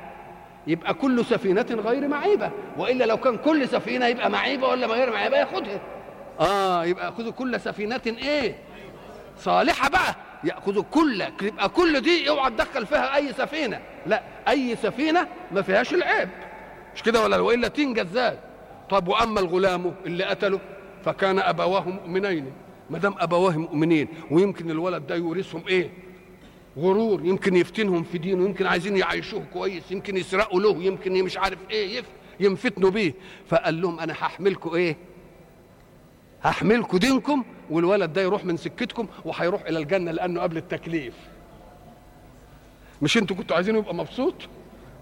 يبقى 0.67 0.93
كل 0.93 1.25
سفينة 1.25 1.65
غير 1.71 2.07
معيبة. 2.07 2.51
وإلا 2.77 3.03
لو 3.03 3.17
كان 3.17 3.37
كل 3.37 3.67
سفينة 3.67 4.07
يبقى 4.07 4.29
معيبة 4.29 4.67
ولا 4.67 4.87
غير 4.87 5.11
معيبة 5.11 5.37
ياخدها 5.37 5.81
آه 6.39 6.85
يبقى 6.85 7.05
يأخذوا 7.05 7.31
كل 7.31 7.59
سفينة 7.59 8.01
إيه؟ 8.05 8.55
صالحة 9.37 9.89
بقى. 9.89 10.15
يأخذوا 10.43 10.83
كل 10.91 11.23
يبقى 11.41 11.69
كل 11.69 12.01
دي 12.01 12.29
اوعى 12.29 12.51
تدخل 12.51 12.85
فيها 12.85 13.15
أي 13.15 13.33
سفينة. 13.33 13.79
لا 14.05 14.23
أي 14.47 14.75
سفينة 14.75 15.27
ما 15.51 15.61
فيهاش 15.61 15.93
العيب. 15.93 16.29
مش 16.95 17.03
كده 17.03 17.23
ولا 17.23 17.37
وإلا 17.37 17.67
تنجز 17.67 18.01
إزاي 18.05 18.37
طب 18.89 19.07
وأما 19.07 19.39
الغلام 19.39 19.93
اللي 20.05 20.23
قتله؟ 20.23 20.59
فكان 21.05 21.39
أبواه 21.39 21.89
مؤمنين. 21.89 22.51
ما 22.89 22.97
دام 22.99 23.15
أبواه 23.19 23.57
مؤمنين 23.57 24.07
ويمكن 24.31 24.71
الولد 24.71 25.07
ده 25.07 25.15
يورثهم 25.15 25.63
إيه؟ 25.67 25.89
غرور 26.77 27.25
يمكن 27.25 27.55
يفتنهم 27.55 28.03
في 28.03 28.17
دينه 28.17 28.45
يمكن 28.45 28.65
عايزين 28.65 28.97
يعيشوه 28.97 29.43
كويس 29.53 29.91
يمكن 29.91 30.17
يسرقوا 30.17 30.59
له 30.61 30.83
يمكن 30.83 31.23
مش 31.23 31.37
عارف 31.37 31.57
إيه 31.71 31.97
يف 31.97 32.05
ينفتنوا 32.39 32.89
بيه. 32.89 33.13
فقال 33.47 33.81
لهم 33.81 33.99
أنا 33.99 34.13
هحملكم 34.13 34.75
إيه؟ 34.75 34.97
هحملكم 36.43 36.97
دينكم 36.97 37.43
والولد 37.69 38.13
ده 38.13 38.21
يروح 38.21 38.45
من 38.45 38.57
سكتكم 38.57 39.07
وهيروح 39.25 39.61
إلى 39.61 39.79
الجنة 39.79 40.11
لأنه 40.11 40.41
قبل 40.41 40.57
التكليف. 40.57 41.13
مش 43.01 43.17
أنتوا 43.17 43.35
كنتوا 43.35 43.55
عايزينه 43.55 43.77
يبقى 43.77 43.95
مبسوط؟ 43.95 44.35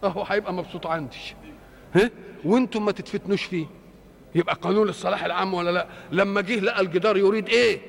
أهو 0.04 0.24
هيبقى 0.24 0.54
مبسوط 0.54 0.88
عندي. 0.88 1.18
ها؟ 1.96 2.10
وأنتم 2.46 2.86
ما 2.86 2.92
تتفتنوش 2.92 3.44
فيه. 3.44 3.66
يبقى 4.36 4.56
قانون 4.62 4.90
الصلاح 4.90 5.24
العام 5.24 5.54
ولا 5.54 5.70
لا؟ 5.72 5.88
لما 6.12 6.42
جه 6.42 6.60
لقى 6.60 6.82
الجدار 6.82 7.18
يريد 7.18 7.50
إيه؟ 7.50 7.80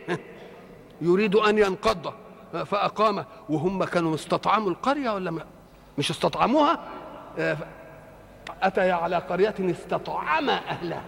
يريد 1.01 1.35
أن 1.37 1.59
ينقض. 1.59 2.15
فأقام. 2.53 3.25
وهم 3.49 3.85
كانوا 3.85 4.15
استطعموا 4.15 4.71
القرية 4.71 5.11
ولا 5.11 5.31
ما؟ 5.31 5.45
مش 5.99 6.11
استطعموها؟ 6.11 6.79
أتى 8.63 8.91
على 8.91 9.17
قرية 9.17 9.55
استطعم 9.61 10.51
أهلها. 10.51 11.03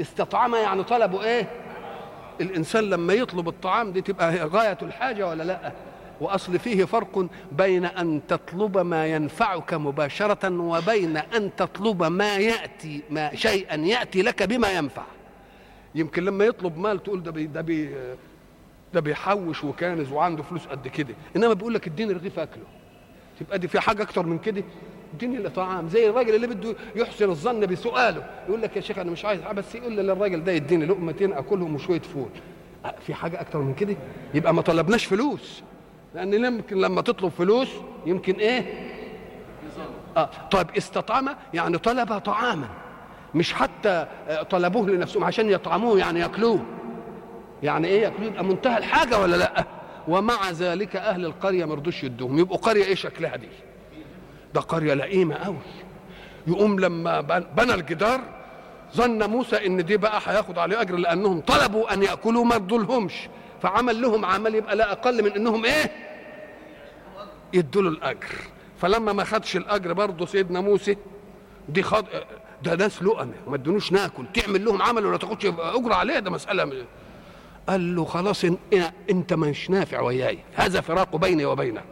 استطعم 0.00 0.54
يعني 0.54 0.82
طلبوا 0.82 1.22
إيه؟ 1.24 1.48
الإنسان 2.40 2.84
لما 2.84 3.12
يطلب 3.12 3.48
الطعام 3.48 3.92
دي 3.92 4.00
تبقى 4.00 4.36
غاية 4.46 4.78
الحاجة 4.82 5.28
ولا 5.28 5.42
لأ؟ 5.42 5.72
وأصل 6.20 6.58
فيه 6.58 6.84
فرق 6.84 7.26
بين 7.52 7.84
أن 7.84 8.20
تطلب 8.28 8.78
ما 8.78 9.06
ينفعك 9.06 9.74
مباشرة 9.74 10.48
وبين 10.60 11.16
أن 11.16 11.50
تطلب 11.56 12.02
ما 12.02 12.36
يأتي 12.36 13.02
ما 13.10 13.34
شيئا 13.34 13.74
يأتي 13.76 14.22
لك 14.22 14.42
بما 14.42 14.72
ينفع. 14.72 15.02
يمكن 15.94 16.24
لما 16.24 16.44
يطلب 16.44 16.78
مال 16.78 17.02
تقول 17.02 17.22
ده 17.22 17.30
بي 17.30 17.46
ده 17.46 17.60
بي 17.60 17.94
ده 18.94 19.00
بيحوش 19.00 19.64
وكانز 19.64 20.12
وعنده 20.12 20.42
فلوس 20.42 20.66
قد 20.66 20.88
كده. 20.88 21.14
إنما 21.36 21.54
بيقول 21.54 21.74
لك 21.74 21.86
اديني 21.86 22.12
رغيف 22.12 22.38
أكله. 22.38 22.64
تبقى 23.40 23.58
دي 23.58 23.68
في 23.68 23.80
حاجة 23.80 24.02
أكتر 24.02 24.26
من 24.26 24.38
كده؟ 24.38 24.62
اديني 25.14 25.36
اللي 25.36 25.50
طعام. 25.50 25.88
زي 25.88 26.08
الراجل 26.10 26.34
اللي 26.34 26.46
بده 26.46 26.74
يحسن 26.96 27.30
الظن 27.30 27.60
بسؤاله. 27.66 28.26
يقول 28.48 28.62
لك 28.62 28.76
يا 28.76 28.80
شيخ 28.80 28.98
أنا 28.98 29.10
مش 29.10 29.24
عايز 29.24 29.40
بس 29.54 29.74
يقول 29.74 29.96
للراجل 29.96 30.44
ده 30.44 30.52
يديني 30.52 30.86
لقمتين 30.86 31.32
أكلهم 31.32 31.74
وشوية 31.74 32.00
فول. 32.00 32.28
في 33.06 33.14
حاجة 33.14 33.40
أكتر 33.40 33.58
من 33.58 33.74
كده؟ 33.74 33.96
يبقى 34.34 34.54
ما 34.54 34.62
طلبناش 34.62 35.04
فلوس. 35.04 35.62
لأن 36.14 36.32
يمكن 36.44 36.76
لما 36.80 37.00
تطلب 37.00 37.28
فلوس 37.30 37.68
يمكن 38.06 38.34
إيه؟ 38.34 38.88
آه 40.16 40.30
طيب 40.50 40.66
استطعم 40.76 41.28
يعني 41.54 41.78
طلب 41.78 42.18
طعاما. 42.18 42.68
مش 43.34 43.52
حتى 43.54 44.06
طلبوه 44.50 44.88
لنفسهم 44.88 45.24
عشان 45.24 45.50
يطعموه 45.50 45.98
يعني 45.98 46.20
يأكلوه. 46.20 46.62
يعني 47.62 47.88
إيه 47.88 48.02
ياكلوه 48.02 48.26
يبقى 48.26 48.44
منتهى 48.44 48.78
الحاجة 48.78 49.18
ولا 49.18 49.36
لأ؟ 49.36 49.64
ومع 50.08 50.50
ذلك 50.50 50.96
أهل 50.96 51.24
القرية 51.24 51.64
ما 51.64 51.74
رضوش 51.74 52.04
يدوهم. 52.04 52.38
يبقوا 52.38 52.56
قرية 52.58 52.84
إيه 52.84 52.94
شكلها 52.94 53.36
دي؟ 53.36 53.48
ده 54.54 54.60
قرية 54.60 54.94
لئيمة 54.94 55.34
قوي 55.34 55.56
يقوم 56.46 56.80
لما 56.80 57.20
بنى 57.56 57.74
الجدار 57.74 58.20
ظن 58.96 59.30
موسى 59.30 59.66
إن 59.66 59.84
دي 59.84 59.96
بقى 59.96 60.20
هياخد 60.26 60.58
عليه 60.58 60.80
أجر 60.80 60.96
لأنهم 60.96 61.40
طلبوا 61.40 61.94
أن 61.94 62.02
يأكلوا 62.02 62.44
ما 62.44 62.56
ادولهمش 62.56 63.14
فعمل 63.62 64.02
لهم 64.02 64.24
عمل 64.24 64.54
يبقى 64.54 64.76
لا 64.76 64.92
أقل 64.92 65.24
من 65.24 65.32
إنهم 65.32 65.64
إيه؟ 65.64 65.90
يدوا 67.52 67.82
له 67.82 67.88
الأجر. 67.88 68.28
فلما 68.78 69.12
ما 69.12 69.24
خدش 69.24 69.56
الأجر 69.56 69.92
برضه 69.92 70.26
سيدنا 70.26 70.60
موسى 70.60 70.96
دي 71.68 71.82
خد 71.82 72.04
ده 72.62 72.74
ناس 72.74 73.02
لقمه 73.02 73.32
ما 73.48 73.54
ادونوش 73.54 73.92
ناكل. 73.92 74.24
تعمل 74.34 74.64
لهم 74.64 74.82
عمل 74.82 75.06
ولا 75.06 75.18
تاخدش 75.18 75.46
أجر 75.46 75.92
عليه؟ 75.92 76.18
ده 76.18 76.30
مسألة 76.30 76.84
قال 77.68 77.96
له 77.96 78.04
خلاص 78.04 78.44
إن 78.44 78.56
أنت 79.10 79.32
مش 79.32 79.70
نافع 79.70 80.00
وياي. 80.00 80.38
هذا 80.54 80.80
فراق 80.80 81.16
بيني 81.16 81.44
وبينك. 81.44 81.84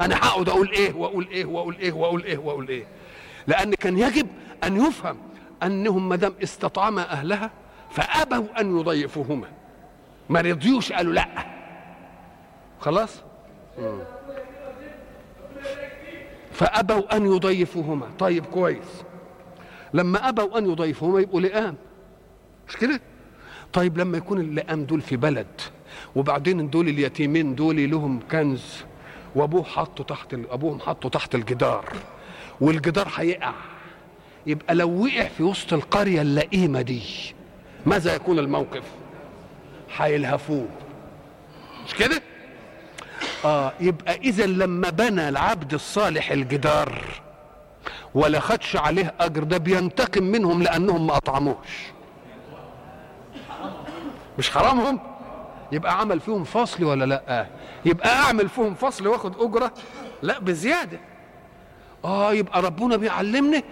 أنا 0.00 0.16
هقعد 0.16 0.48
أقول 0.48 0.70
إيه 0.70 0.94
وأقول 0.94 1.28
إيه 1.30 1.44
وأقول 1.44 1.76
إيه 1.76 1.92
وأقول 1.92 2.24
إيه 2.24 2.38
وأقول 2.38 2.68
إيه. 2.68 2.86
لأن 3.46 3.74
كان 3.74 3.98
يجب 3.98 4.26
أن 4.64 4.76
يفهم 4.76 5.16
أنهم 5.62 6.08
ما 6.08 6.16
دام 6.16 6.34
استطعما 6.42 7.12
أهلها 7.12 7.50
فأبوا 7.90 8.60
أن 8.60 8.78
يضيفوهما. 8.78 9.48
ما 10.28 10.40
رضيوش 10.40 10.92
قالوا 10.92 11.12
لأ. 11.12 11.28
خلاص؟ 12.80 13.22
فأبوا 16.52 17.16
أن 17.16 17.26
يضيفوهما. 17.26 18.06
طيب 18.18 18.46
كويس. 18.46 19.04
لما 19.94 20.28
أبوا 20.28 20.58
أن 20.58 20.70
يضيفوهما 20.70 21.20
يبقوا 21.20 21.40
لئام. 21.40 21.76
مش 22.68 22.76
كده؟ 22.76 23.00
طيب 23.72 23.98
لما 23.98 24.18
يكون 24.18 24.40
اللئام 24.40 24.84
دول 24.84 25.00
في 25.00 25.16
بلد 25.16 25.46
وبعدين 26.16 26.70
دول 26.70 26.88
اليتيمين 26.88 27.54
دول 27.54 27.90
لهم 27.90 28.20
كنز 28.30 28.64
وأبوه 29.34 29.64
حطه 29.64 30.04
تحت 30.04 30.34
أبوهم 30.50 30.80
حطه 30.80 31.08
تحت 31.08 31.34
الجدار 31.34 31.92
والجدار 32.60 33.08
هيقع 33.16 33.52
يبقى 34.46 34.74
لو 34.74 35.04
وقع 35.04 35.24
في 35.28 35.42
وسط 35.42 35.72
القرية 35.72 36.22
اللئيمة 36.22 36.82
دي 36.82 37.02
ماذا 37.86 38.14
يكون 38.14 38.38
الموقف؟ 38.38 38.82
هيلهفوه. 39.96 40.66
مش 41.86 41.94
كده؟ 41.94 42.22
آه 43.44 43.72
يبقى 43.80 44.14
إذا 44.16 44.46
لما 44.46 44.90
بنى 44.90 45.28
العبد 45.28 45.74
الصالح 45.74 46.30
الجدار 46.30 47.04
ولا 48.14 48.40
خدش 48.40 48.76
عليه 48.76 49.14
أجر 49.20 49.42
ده 49.44 49.58
بينتقم 49.58 50.22
منهم 50.24 50.62
لأنهم 50.62 51.06
ما 51.06 51.16
أطعموش. 51.16 51.56
مش 54.38 54.50
حرامهم؟ 54.50 55.00
يبقى 55.72 56.00
عمل 56.00 56.20
فيهم 56.20 56.44
فصل 56.44 56.84
ولا 56.84 57.04
لأ؟ 57.04 57.46
يبقى 57.84 58.08
أعمل 58.16 58.48
فيهم 58.48 58.74
فصل 58.74 59.06
وآخد 59.06 59.40
أجرة؟ 59.40 59.72
لأ 60.22 60.38
بزيادة. 60.38 60.98
آه 62.04 62.32
يبقى 62.32 62.62
ربنا 62.62 62.96
بيعلمنا 62.96 63.62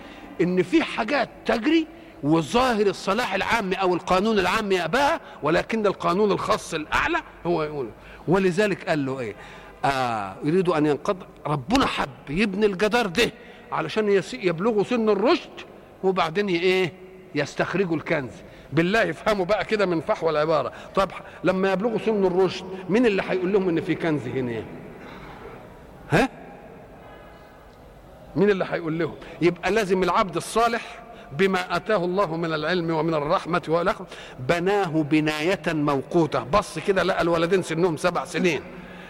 إن 0.40 0.62
في 0.62 0.82
حاجات 0.82 1.28
تجري 1.46 1.86
وظاهر 2.22 2.86
الصلاح 2.86 3.34
العام 3.34 3.72
أو 3.72 3.94
القانون 3.94 4.38
العام 4.38 4.72
يأباها 4.72 5.20
ولكن 5.42 5.86
القانون 5.86 6.32
الخاص 6.32 6.74
الأعلى 6.74 7.18
هو 7.46 7.62
يقول 7.62 7.90
ولذلك 8.28 8.88
قال 8.88 9.06
له 9.06 9.20
إيه؟ 9.20 9.34
آه 9.84 10.36
يريد 10.44 10.68
أن 10.68 10.86
ينقض. 10.86 11.16
ربنا 11.46 11.86
حب 11.86 12.08
يبني 12.28 12.66
الجدار 12.66 13.06
ده 13.06 13.32
علشان 13.72 14.22
يبلغوا 14.32 14.84
سن 14.84 15.08
الرشد 15.08 15.50
وبعدين 16.02 16.48
إيه؟ 16.48 16.92
يستخرجوا 17.34 17.96
الكنز. 17.96 18.30
بالله 18.72 19.02
يفهموا 19.02 19.44
بقى 19.44 19.64
كده 19.64 19.86
من 19.86 20.00
فحوى 20.00 20.30
العبارة. 20.30 20.72
طب 20.94 21.10
لما 21.44 21.72
يبلغوا 21.72 21.98
سن 22.06 22.24
الرشد 22.24 22.64
مين 22.88 23.06
اللي 23.06 23.22
هيقول 23.28 23.52
لهم 23.52 23.68
إن 23.68 23.80
في 23.80 23.94
كنز 23.94 24.28
هنا؟ 24.28 24.62
ها؟ 26.10 26.28
مين 28.36 28.50
اللي 28.50 28.66
هيقول 28.70 28.98
لهم؟ 28.98 29.14
يبقى 29.42 29.70
لازم 29.70 30.02
العبد 30.02 30.36
الصالح 30.36 30.82
بما 31.32 31.76
أتاه 31.76 32.04
الله 32.04 32.36
من 32.36 32.52
العلم 32.54 32.90
ومن 32.90 33.14
الرحمة 33.14 33.62
والاخر 33.68 34.04
بناه 34.48 35.02
بناية 35.10 35.62
موقوتة. 35.66 36.44
بص 36.44 36.78
كده 36.78 37.02
لقى 37.02 37.22
الولدين 37.22 37.62
سنهم 37.62 37.96
سبع 37.96 38.24
سنين. 38.24 38.60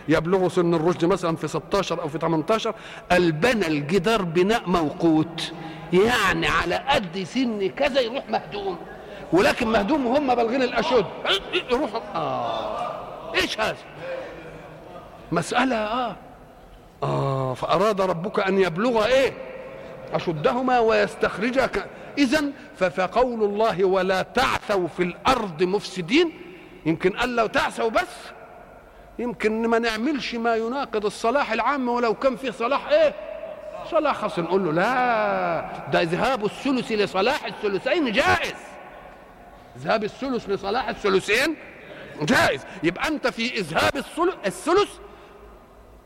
يبلغوا 0.09 0.49
سن 0.49 0.75
الرشد 0.75 1.05
مثلا 1.05 1.37
في 1.37 1.49
16 1.49 2.03
أو 2.03 2.09
في 2.09 2.19
18 2.19 2.75
قال 3.11 3.33
بنى 3.33 3.67
الجدار 3.67 4.23
بناء 4.23 4.63
موقوت. 4.69 5.53
يعني 5.93 6.47
على 6.47 6.75
قد 6.89 7.19
سن 7.23 7.69
كذا 7.69 8.01
يروح 8.01 8.31
مهدوم. 8.31 8.79
ولكن 9.33 9.67
مهدوم 9.67 10.07
وهم 10.07 10.35
بالغين 10.35 10.63
الأشد. 10.63 11.07
يروح 11.71 11.91
آه. 12.15 13.35
إيش 13.35 13.61
هذا؟ 13.61 13.77
مسألة 15.33 15.77
آه. 15.77 16.17
آه 17.03 17.55
فأراد 17.55 18.01
ربك 18.01 18.41
أن 18.41 18.59
يبلغ 18.59 19.07
إيه؟ 19.07 19.33
أشدهما 20.15 20.79
ويستخرجها 20.79 21.71
اذا 22.19 22.45
فقول 22.77 23.43
الله 23.45 23.85
ولا 23.85 24.23
تعثوا 24.23 24.89
في 24.89 25.03
الأرض 25.03 25.63
مفسدين. 25.63 26.33
يمكن 26.87 27.11
قال 27.11 27.37
لو 27.37 27.47
تعثوا 27.47 27.91
بس 27.91 28.09
يمكن 29.19 29.67
ما 29.67 29.79
نعملش 29.79 30.35
ما 30.35 30.57
يناقض 30.57 31.07
الصلاح 31.07 31.53
العام 31.53 31.89
ولو 31.89 32.15
كان 32.15 32.37
في 32.37 32.53
صلاح 32.53 32.89
إيه؟ 32.89 33.15
صلاح 33.91 34.17
خاص. 34.17 34.39
نقول 34.39 34.65
له 34.65 34.73
لا 34.73 35.65
ده 35.93 36.03
ذهاب 36.03 36.45
الثلث 36.45 36.93
لصلاح 36.93 37.45
الثلثين 37.45 38.13
جائز. 38.13 38.55
ذهاب 39.77 40.05
الثلث 40.05 40.49
لصلاح 40.51 40.89
الثلثين؟ 40.89 41.57
جائز. 42.23 42.61
يبقى 42.83 43.09
أنت 43.09 43.27
في 43.27 43.55
إذهاب 43.59 43.97
الثلث 44.47 44.89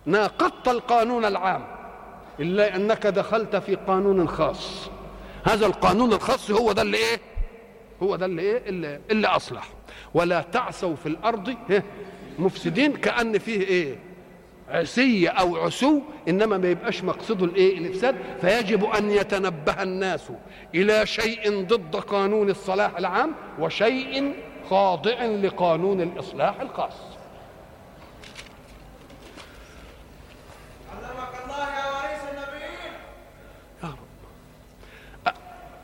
ناقضت 0.06 0.68
القانون 0.68 1.24
العام. 1.24 1.66
إلا 2.40 2.76
أنك 2.76 3.06
دخلت 3.06 3.56
في 3.56 3.74
قانون 3.74 4.28
خاص. 4.28 4.90
هذا 5.44 5.66
القانون 5.66 6.12
الخاص 6.12 6.50
هو 6.50 6.72
ده 6.72 6.82
اللي 6.82 6.96
إيه؟ 6.96 7.20
هو 8.02 8.16
ده 8.16 8.26
اللي 8.26 8.42
إيه؟ 8.42 8.68
اللي, 8.68 9.00
اللي 9.10 9.26
أصلح. 9.26 9.68
ولا 10.14 10.42
تعثوا 10.42 10.96
في 10.96 11.06
الأرض 11.06 11.56
مفسدين 12.38 12.92
كأن 12.92 13.38
فيه 13.38 13.60
إيه؟ 13.60 13.98
عسية 14.70 15.28
أو 15.28 15.56
عسو 15.56 16.00
إنما 16.28 16.58
ما 16.58 16.68
يبقاش 16.68 17.04
مقصده 17.04 17.44
الإيه؟ 17.44 17.78
الإفساد. 17.78 18.16
فيجب 18.40 18.84
أن 18.84 19.10
يتنبه 19.10 19.82
الناس 19.82 20.32
إلى 20.74 21.06
شيء 21.06 21.64
ضد 21.64 21.96
قانون 21.96 22.50
الصلاح 22.50 22.96
العام 22.96 23.34
وشيء 23.58 24.34
خاضع 24.70 25.24
لقانون 25.24 26.00
الإصلاح 26.00 26.60
الخاص. 26.60 26.94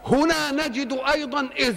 هنا 0.06 0.50
نجد 0.50 1.00
أيضا 1.14 1.48
إذ 1.58 1.76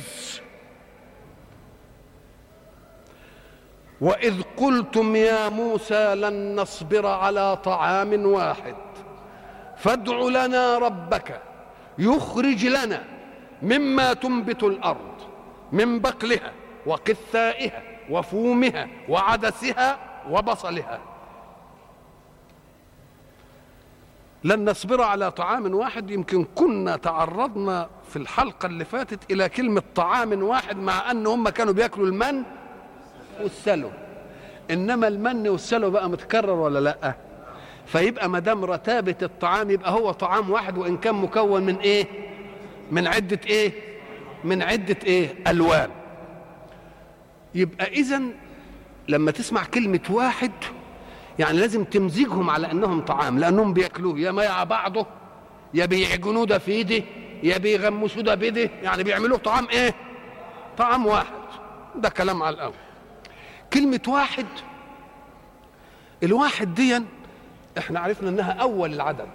وإذ 4.02 4.42
قلتم 4.58 5.16
يا 5.16 5.50
موسى 5.50 6.16
لن 6.16 6.56
نصبر 6.56 7.08
على 7.08 7.58
طعام 7.64 8.26
واحد. 8.26 8.76
فادع 9.78 10.18
لنا 10.20 10.78
ربك 10.78 11.42
يخرج 11.98 12.66
لنا 12.66 13.04
مما 13.62 14.14
تنبت 14.14 14.64
الأرض 14.64 15.12
من 15.72 16.00
بقلها 16.00 16.52
وقثائها 16.86 17.84
وفومها 18.10 18.88
وعدسها 19.10 20.00
وبصلها. 20.30 21.00
لن 24.44 24.70
نصبر 24.70 25.02
على 25.02 25.32
طعام 25.32 25.76
واحد 25.76 26.12
يمكن 26.12 26.44
كنا 26.56 26.96
تعرضنا 26.98 27.90
في 28.10 28.16
الحلقة 28.16 28.66
اللي 28.66 28.86
فاتت 28.86 29.32
إلى 29.32 29.50
كلمة 29.50 29.84
طعام 29.96 30.44
واحد 30.44 30.78
مع 30.78 31.12
أن 31.12 31.28
هم 31.28 31.50
كانوا 31.50 31.74
بياكلوا 31.74 32.08
المن 32.08 32.44
والسلو. 33.42 33.90
إنما 34.72 35.08
المن 35.08 35.48
والسلو 35.48 35.92
بقى 35.92 36.10
متكرر 36.10 36.52
ولا 36.52 36.80
لأ؟ 36.80 37.14
فيبقى 37.86 38.30
ما 38.30 38.40
دام 38.40 38.66
رتابة 38.66 39.16
الطعام 39.22 39.72
يبقى 39.72 39.92
هو 39.92 40.12
طعام 40.12 40.50
واحد 40.50 40.78
وإن 40.78 40.98
كان 40.98 41.16
مكون 41.16 41.64
من 41.64 41.76
إيه؟ 41.76 42.06
من 42.92 43.08
عدة 43.08 43.40
إيه؟ 43.48 43.72
من 44.44 44.62
عدة 44.62 44.98
إيه؟ 45.06 45.30
ألوان. 45.48 45.90
يبقى 47.56 47.88
اذا 47.88 48.22
لما 49.08 49.32
تسمع 49.32 49.64
كلمة 49.64 50.00
واحد 50.10 50.52
يعني 51.40 51.58
لازم 51.58 51.84
تمزجهم 51.84 52.50
على 52.50 52.72
أنهم 52.72 53.02
طعام 53.02 53.40
لأنهم 53.40 53.74
بيأكلوه. 53.74 54.20
يا 54.20 54.32
مع 54.32 54.64
بعضه 54.64 55.06
يا 55.74 55.86
بيعجنوه 55.86 56.46
ده 56.46 56.58
في 56.58 56.72
إيده 56.72 57.04
يا 57.44 57.58
بيغمسوه 57.58 58.24
ده 58.24 58.36
بايده 58.36 58.70
يعني 58.84 59.04
بيعملوه 59.04 59.38
طعام 59.38 59.68
إيه؟ 59.72 59.96
طعام 60.78 61.06
واحد. 61.06 61.34
ده 61.96 62.10
كلام 62.10 62.44
على 62.44 62.56
الأول. 62.56 62.74
كلمة 63.74 64.02
واحد. 64.08 64.46
الواحد 66.24 66.74
دي 66.76 67.02
إحنا 67.78 68.00
عرفنا 68.00 68.30
إنها 68.30 68.52
أول 68.52 68.94
العدد. 68.94 69.30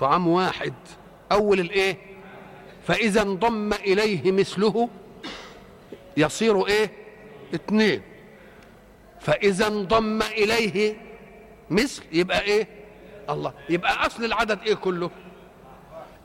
طعام 0.00 0.28
واحد. 0.28 0.74
أول 1.32 1.60
الإيه؟ 1.60 1.96
فإذا 2.86 3.22
انضم 3.22 3.72
إليه 3.72 4.32
مثله 4.32 4.88
يصير 6.16 6.66
إيه؟ 6.66 6.90
اثنين. 7.54 8.02
فإذا 9.20 9.66
انضم 9.66 10.22
إليه 10.22 10.96
مثل 11.70 12.02
يبقى 12.12 12.40
إيه؟ 12.42 12.66
الله. 13.30 13.52
يبقى 13.68 14.06
أصل 14.06 14.24
العدد 14.24 14.58
إيه 14.62 14.74
كله؟ 14.74 15.10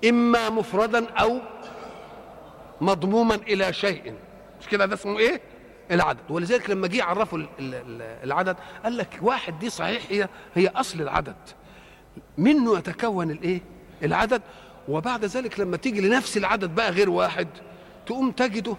إما 0.09 0.49
مفردا 0.49 1.09
أو 1.09 1.39
مضموما 2.81 3.35
إلى 3.35 3.73
شيء. 3.73 4.13
مش 4.61 4.67
كده؟ 4.67 4.85
ده 4.85 4.93
اسمه 4.93 5.19
إيه؟ 5.19 5.41
العدد. 5.91 6.19
ولذلك 6.29 6.69
لما 6.69 6.87
جه 6.87 6.97
يعرفوا 6.97 7.39
العدد 8.23 8.55
قال 8.83 8.97
لك 8.97 9.19
واحد 9.21 9.59
دي 9.59 9.69
صحيح 9.69 10.03
هي 10.09 10.27
هي 10.55 10.67
أصل 10.67 11.01
العدد. 11.01 11.35
منه 12.37 12.77
يتكون 12.77 13.31
الإيه؟ 13.31 13.61
العدد. 14.03 14.41
وبعد 14.87 15.25
ذلك 15.25 15.59
لما 15.59 15.77
تيجي 15.77 16.01
لنفس 16.01 16.37
العدد 16.37 16.75
بقى 16.75 16.91
غير 16.91 17.09
واحد 17.09 17.47
تقوم 18.05 18.31
تجده 18.31 18.75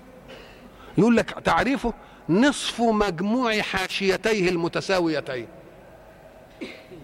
يقول 0.98 1.16
لك 1.16 1.30
تعريفه 1.30 1.94
نصف 2.28 2.80
مجموع 2.80 3.60
حاشيتيه 3.60 4.48
المتساويتين. 4.48 5.46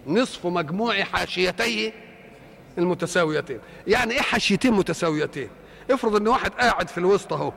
نصف 0.06 0.46
مجموع 0.46 1.02
حاشيتيه 1.02 1.92
المتساويتين. 2.78 3.58
يعني 3.86 4.14
إيه 4.14 4.20
حاشيتين 4.20 4.72
متساويتين؟ 4.72 5.48
افرض 5.90 6.16
إن 6.16 6.28
واحد 6.28 6.50
قاعد 6.52 6.88
في 6.88 6.98
الوسط 6.98 7.32
أهو. 7.32 7.52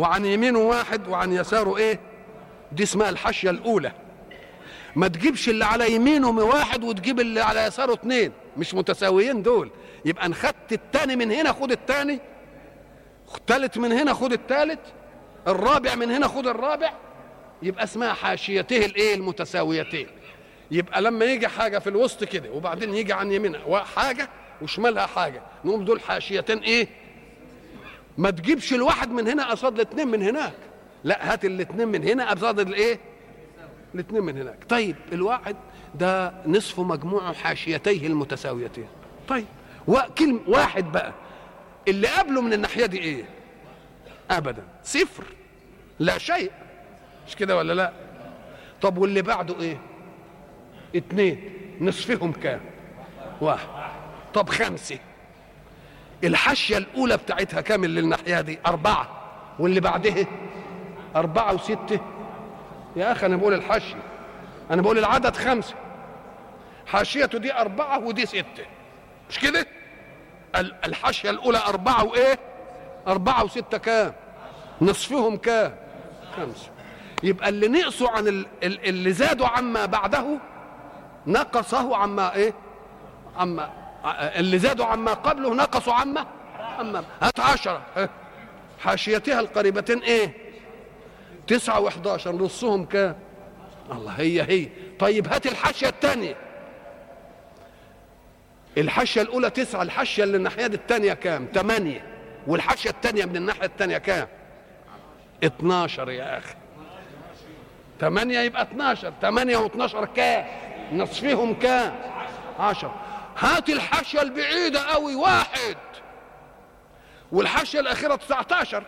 وعن 0.00 0.24
يمينه 0.24 0.58
واحد 0.58 1.08
وعن 1.08 1.32
يساره 1.32 1.76
إيه؟ 1.76 2.00
دي 2.72 2.82
اسمها 2.82 3.08
الحاشية 3.10 3.50
الأولى. 3.50 3.92
ما 4.96 5.08
تجيبش 5.08 5.48
اللي 5.48 5.64
على 5.64 5.92
يمينه 5.94 6.28
واحد 6.28 6.84
وتجيب 6.84 7.20
اللي 7.20 7.40
على 7.40 7.64
يساره 7.66 7.92
اثنين 7.94 8.32
مش 8.56 8.74
متساويين 8.74 9.42
دول. 9.42 9.70
يبقى 10.04 10.26
ان 10.26 10.34
خدت 10.34 10.72
الثاني 10.72 11.16
من 11.16 11.32
هنا 11.32 11.52
خد 11.52 11.72
الثاني 11.72 12.20
الثالث 13.34 13.76
من 13.78 13.92
هنا 13.92 14.14
خد 14.14 14.32
الثالث 14.32 14.78
الرابع 15.48 15.94
من 15.94 16.10
هنا 16.10 16.28
خد 16.28 16.46
الرابع. 16.46 16.92
يبقى 17.62 17.84
اسمها 17.84 18.12
حاشيته 18.12 18.76
الايه؟ 18.84 19.14
المتساويتين. 19.14 20.06
يبقى 20.70 21.02
لما 21.02 21.24
يجي 21.24 21.48
حاجة 21.48 21.78
في 21.78 21.88
الوسط 21.88 22.24
كده 22.24 22.50
وبعدين 22.52 22.94
يجي 22.94 23.12
عن 23.12 23.32
يمينها 23.32 23.84
حاجة 23.84 24.28
وشمالها 24.62 25.06
حاجة 25.06 25.42
نقوم 25.64 25.84
دول 25.84 26.00
حاشيتين 26.00 26.58
إيه؟ 26.58 26.88
ما 28.20 28.30
تجيبش 28.30 28.72
الواحد 28.74 29.10
من 29.10 29.28
هنا 29.28 29.50
قصاد 29.50 29.74
الاثنين 29.74 30.08
من 30.08 30.22
هناك. 30.22 30.52
لا 31.04 31.32
هات 31.32 31.44
الاثنين 31.44 31.88
من 31.88 32.04
هنا 32.04 32.30
قصاد 32.30 32.60
الايه؟ 32.60 32.98
الاثنين 33.94 34.22
من 34.22 34.38
هناك. 34.38 34.58
طيب 34.68 34.96
الواحد 35.12 35.56
ده 35.94 36.32
نصف 36.46 36.80
مجموع 36.80 37.32
حاشيتيه 37.32 38.06
المتساويتين. 38.06 38.88
طيب 39.28 39.46
وكلمة 39.88 40.40
واحد 40.48 40.92
بقى. 40.92 41.12
اللي 41.88 42.08
قبله 42.08 42.40
من 42.40 42.52
الناحية 42.52 42.86
دي 42.86 42.98
إيه؟ 42.98 43.24
ابدا. 44.30 44.62
صفر. 44.84 45.24
لا 45.98 46.18
شيء. 46.18 46.50
مش 47.28 47.36
كده 47.36 47.56
ولا 47.56 47.72
لا؟ 47.72 47.92
طب 48.82 48.98
واللي 48.98 49.22
بعده 49.22 49.60
إيه؟ 49.60 49.80
اتنين. 50.96 51.50
نصفهم 51.80 52.32
كام؟ 52.32 52.60
واحد. 53.40 53.68
طب 54.34 54.48
خمسة. 54.48 54.98
الحاشية 56.24 56.78
الأولى 56.78 57.16
بتاعتها 57.16 57.60
كام 57.60 57.84
اللي 57.84 58.00
الناحية 58.00 58.40
دي 58.40 58.58
أربعة. 58.66 59.08
واللي 59.58 59.80
بعدها؟ 59.80 60.26
أربعة 61.16 61.54
وستة. 61.54 62.00
يا 62.96 63.12
أخي 63.12 63.26
أنا 63.26 63.36
بقول 63.36 63.54
الحاشية. 63.54 64.02
أنا 64.70 64.82
بقول 64.82 64.98
العدد 64.98 65.36
خمسة. 65.36 65.74
حاشيته 66.86 67.38
دي 67.38 67.54
أربعة 67.54 67.98
ودي 67.98 68.26
ستة. 68.26 68.64
مش 69.30 69.38
كده؟ 69.38 69.66
الحاشية 70.56 71.30
الأولى 71.30 71.58
أربعة 71.58 72.04
وإيه؟ 72.04 72.38
أربعة 73.06 73.44
وستة 73.44 73.78
كام؟ 73.78 74.12
نصفهم 74.80 75.36
كام؟ 75.36 75.74
خمسة. 76.36 76.68
يبقى 77.22 77.48
اللي 77.48 77.68
نقصوا 77.68 78.08
عن 78.10 78.44
اللي 78.62 79.12
زادوا 79.12 79.46
عما 79.46 79.86
بعده 79.86 80.24
نقصه 81.26 81.96
عما 81.96 82.34
إيه؟ 82.34 82.54
عما 83.36 83.70
اللي 84.04 84.58
زادوا 84.58 84.86
عما 84.86 85.12
قبله 85.14 85.54
نقصوا 85.54 85.92
عما 85.92 86.26
عما 86.78 87.04
هات 87.22 87.40
عشرة. 87.40 87.82
حاشيتها 88.80 89.40
القريبتين 89.40 89.98
إيه؟ 89.98 90.32
تسعة 91.46 91.80
وحداشر 91.80 92.32
نصهم 92.32 92.84
كام؟ 92.84 93.16
الله 93.92 94.12
هي 94.12 94.42
هي. 94.42 94.68
طيب 94.98 95.28
هات 95.28 95.46
الحاشية 95.46 95.88
الثانية. 95.88 96.36
الحاشية 98.78 99.22
الأولى 99.22 99.50
تسعة 99.50 99.82
الحاشية 99.82 100.24
اللي 100.24 100.36
الناحية 100.36 100.66
الثانية 100.66 101.12
كام؟ 101.12 101.48
ثمانية. 101.54 102.04
والحاشية 102.46 102.90
الثانية 102.90 103.24
من 103.24 103.36
الناحية 103.36 103.64
الثانية 103.66 103.98
كام؟ 103.98 104.28
12 105.44 106.10
يا 106.10 106.38
أخي. 106.38 106.54
8 108.00 108.38
يبقى 108.40 108.62
12 108.62 109.12
8 109.22 109.58
و12 109.68 110.04
كام؟ 110.16 110.44
نصفهم 110.92 111.54
كام؟ 111.54 111.94
10 112.58 112.94
هات 113.40 113.70
الحاشية 113.70 114.22
البعيدة 114.22 114.80
قوي 114.80 115.14
واحد. 115.14 115.76
والحاشية 117.32 117.80
الأخيرة 117.80 118.14
19 118.16 118.84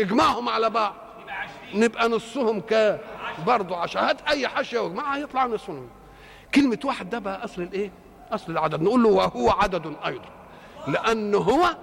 اجمعهم 0.00 0.48
على 0.48 0.70
بعض. 0.70 0.94
نبقى 1.74 2.08
نصهم 2.08 2.60
كام 2.60 2.98
برضه 3.46 3.76
10 3.76 4.00
هات 4.00 4.20
أي 4.28 4.48
حاشية 4.48 4.78
واجمعها 4.78 5.16
يطلع 5.16 5.46
نصفهم 5.46 5.88
كلمة 6.54 6.78
واحد 6.84 7.10
ده 7.10 7.18
بقى 7.18 7.44
أصل 7.44 7.62
الإيه؟ 7.62 7.90
أصل 8.32 8.52
العدد. 8.52 8.82
نقول 8.82 9.02
له 9.02 9.08
وهو 9.08 9.50
عدد 9.50 9.96
أيضا. 10.06 10.28
لأنه 10.88 11.38
هو 11.38 11.76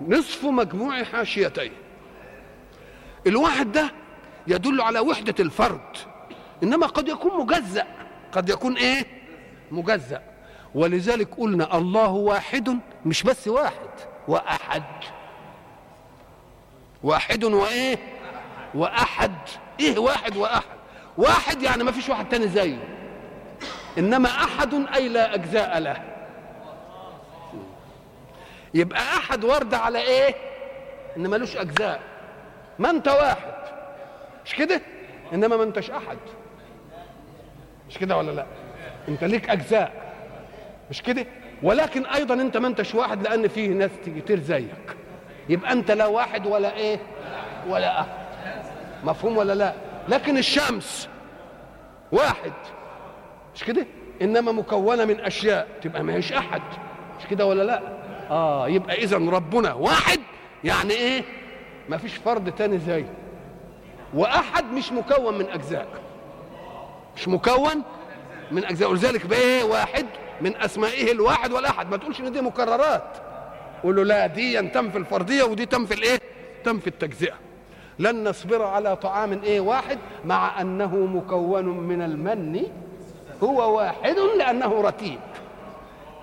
نصف 0.00 0.44
مجموع 0.44 1.02
حاشيتين. 1.04 1.72
الواحد 3.26 3.72
ده 3.72 3.90
يدل 4.46 4.80
على 4.80 5.00
وحدة 5.00 5.34
الفرد. 5.40 5.96
إنما 6.62 6.86
قد 6.86 7.08
يكون 7.08 7.40
مجزأ. 7.46 7.86
قد 8.32 8.48
يكون 8.48 8.76
إيه؟ 8.76 9.06
مجزأ. 9.70 10.22
ولذلك 10.74 11.28
قلنا 11.38 11.78
الله 11.78 12.08
واحد 12.08 12.78
مش 13.06 13.22
بس 13.22 13.48
واحد 13.48 13.90
وأحد. 14.28 14.82
واحد 17.02 17.44
وإيه؟ 17.44 17.98
وأحد. 18.74 19.34
إيه 19.80 19.98
واحد 19.98 20.36
وأحد؟ 20.36 20.62
واحد 21.18 21.62
يعني 21.62 21.84
ما 21.84 21.92
فيش 21.92 22.08
واحد 22.08 22.28
تاني 22.28 22.48
زيه. 22.48 22.78
إنما 23.98 24.28
أحد 24.28 24.74
أي 24.94 25.08
لا 25.08 25.34
أجزاء 25.34 25.78
له. 25.78 26.02
يبقى 28.74 29.00
أحد 29.00 29.44
ورد 29.44 29.74
على 29.74 29.98
إيه؟ 29.98 30.34
إن 31.16 31.30
ملوش 31.30 31.56
أجزاء. 31.56 32.00
ما 32.78 32.90
أنت 32.90 33.08
واحد. 33.08 33.54
مش 34.44 34.54
كده؟ 34.54 34.80
إنما 35.32 35.56
ما 35.56 35.62
أنتش 35.62 35.90
أحد. 35.90 36.18
مش 37.88 37.98
كده 37.98 38.16
ولا 38.16 38.30
لا؟ 38.30 38.46
أنت 39.08 39.24
ليك 39.24 39.50
أجزاء. 39.50 40.09
مش 40.90 41.02
كده؟ 41.02 41.26
ولكن 41.62 42.06
أيضا 42.06 42.34
أنت 42.34 42.56
ما 42.56 42.68
أنتش 42.68 42.94
واحد 42.94 43.22
لأن 43.22 43.48
فيه 43.48 43.68
ناس 43.68 43.90
كتير 44.06 44.40
زيك. 44.40 44.96
يبقى 45.48 45.72
أنت 45.72 45.90
لا 45.90 46.06
واحد 46.06 46.46
ولا 46.46 46.76
إيه؟ 46.76 46.98
ولا 47.68 48.00
احد 48.00 48.08
مفهوم 49.04 49.36
ولا 49.36 49.52
لا؟ 49.52 49.72
لكن 50.08 50.38
الشمس 50.38 51.08
واحد. 52.12 52.52
مش 53.54 53.64
كده؟ 53.64 53.86
إنما 54.22 54.52
مكونة 54.52 55.04
من 55.04 55.20
أشياء 55.20 55.68
تبقى 55.82 56.02
ما 56.02 56.14
هيش 56.14 56.32
أحد. 56.32 56.62
مش 57.20 57.26
كده 57.26 57.46
ولا 57.46 57.62
لا؟ 57.62 57.82
آه 58.30 58.68
يبقى 58.68 58.94
اذا 58.96 59.16
ربنا 59.16 59.72
واحد. 59.72 60.20
يعني 60.64 60.92
إيه؟ 60.92 61.22
ما 61.88 61.96
فيش 61.96 62.14
فرد 62.14 62.52
تاني 62.52 62.78
زيه 62.78 63.06
وأحد 64.14 64.64
مش 64.72 64.92
مكون 64.92 65.38
من 65.38 65.46
أجزاء. 65.50 65.86
مش 67.16 67.28
مكون 67.28 67.82
من 68.50 68.64
أجزاء. 68.64 68.90
ولذلك 68.90 69.26
بايه 69.26 69.64
واحد. 69.64 70.06
من 70.40 70.56
أسمائه 70.56 71.12
الواحد 71.12 71.52
والاحد 71.52 71.90
ما 71.90 71.96
تقولش 71.96 72.20
إن 72.20 72.32
دي 72.32 72.40
مكررات. 72.40 73.16
قول 73.82 73.96
له 73.96 74.02
لا 74.02 74.26
دي 74.26 74.62
تنفي 74.62 74.98
الفرديه 74.98 75.42
ودي 75.42 75.66
تنفي 75.66 75.94
الإيه؟ 75.94 76.20
تنفي 76.64 76.86
التجزئة. 76.86 77.34
لن 77.98 78.28
نصبر 78.28 78.62
على 78.62 78.96
طعام 78.96 79.40
إيه 79.44 79.60
واحد 79.60 79.98
مع 80.24 80.60
أنه 80.60 80.96
مكون 80.96 81.64
من 81.64 82.02
المن 82.02 82.62
هو 83.42 83.76
واحد 83.76 84.16
لأنه 84.38 84.80
رتيب. 84.80 85.20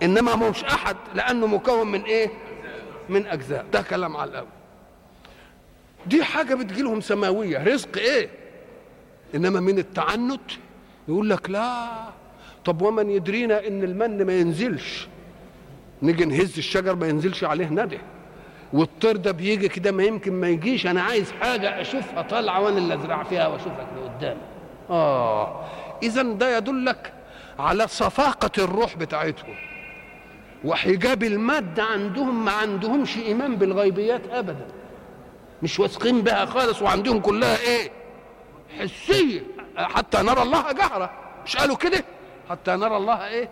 إنما 0.03 0.36
مش 0.36 0.63
أحد 0.63 0.95
لأنه 1.15 1.47
مكون 1.47 1.91
من 1.91 2.01
إيه؟ 2.01 2.30
من 3.10 3.27
أجزاء. 3.27 3.65
ده 3.73 3.82
كلام 3.82 4.17
على 4.17 4.32
الأول. 4.32 4.47
دي 6.06 6.23
حاجة 6.23 6.56
بتجيلهم 6.56 7.01
سماوية. 7.01 7.63
رزق 7.63 7.97
إيه؟ 7.97 8.30
إنما 9.36 9.60
من 9.60 9.80
التعنت. 9.80 10.51
يقول 11.08 11.30
لك 11.30 11.49
لا 11.49 11.88
طب 12.67 12.82
ومن 12.82 13.10
يدرينا 13.10 13.67
إن 13.67 13.84
المن 13.84 14.25
ما 14.25 14.34
ينزلش؟ 14.39 15.08
نيجي 16.01 16.25
نهز 16.25 16.58
الشجر 16.58 16.95
ما 16.95 17.08
ينزلش 17.08 17.43
عليه 17.43 17.67
ندى 17.67 17.99
والطير 18.73 19.17
ده 19.17 19.32
بيجي 19.32 19.67
كده 19.67 19.91
ما 19.91 20.03
يمكن 20.03 20.34
ما 20.34 20.47
يجيش. 20.47 20.88
أنا 20.88 21.01
عايز 21.01 21.32
حاجة 21.32 21.82
أشوفها 21.82 22.21
طالعة 22.21 22.62
وأنا 22.62 22.77
اللي 22.77 22.93
أزرع 22.95 23.23
فيها 23.23 23.47
واشوفها 23.47 23.88
كده 23.95 24.10
قدامي 24.17 24.39
آه 24.89 25.65
اذا 26.03 26.21
ده 26.23 26.58
يدلك 26.58 27.13
على 27.60 27.88
صفاقة 27.88 28.63
الروح 28.63 28.95
بتاعتهم. 28.95 29.56
وحجاب 30.63 31.23
الماده 31.23 31.84
عندهم 31.84 32.45
ما 32.45 32.51
عندهمش 32.51 33.17
إيمان 33.17 33.56
بالغيبيات 33.56 34.21
ابدا. 34.32 34.67
مش 35.63 35.80
واثقين 35.80 36.21
بها 36.21 36.45
خالص 36.45 36.82
وعندهم 36.82 37.19
كلها 37.19 37.58
إيه؟ 37.60 37.91
حسية. 38.80 39.41
حتى 39.77 40.17
نرى 40.21 40.41
الله 40.41 40.71
جهرة. 40.71 41.10
مش 41.45 41.58
قالوا 41.58 41.75
كده؟ 41.75 42.03
حتى 42.50 42.72
نرى 42.72 42.98
الله 42.98 43.28
إيه؟ 43.28 43.50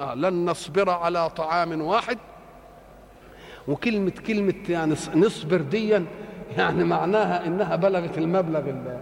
آه 0.00 0.14
لن 0.14 0.50
نصبر 0.50 0.90
على 0.90 1.30
طعام 1.30 1.82
واحد. 1.82 2.18
وكلمة 3.68 4.10
كلمة 4.10 4.54
يعني 4.68 4.94
نصبر 5.14 5.56
ديا 5.60 6.06
يعني 6.56 6.84
معناها 6.84 7.46
إنها 7.46 7.76
بلغت 7.76 8.18
المبلغ 8.18 8.60
اللي 8.60 9.00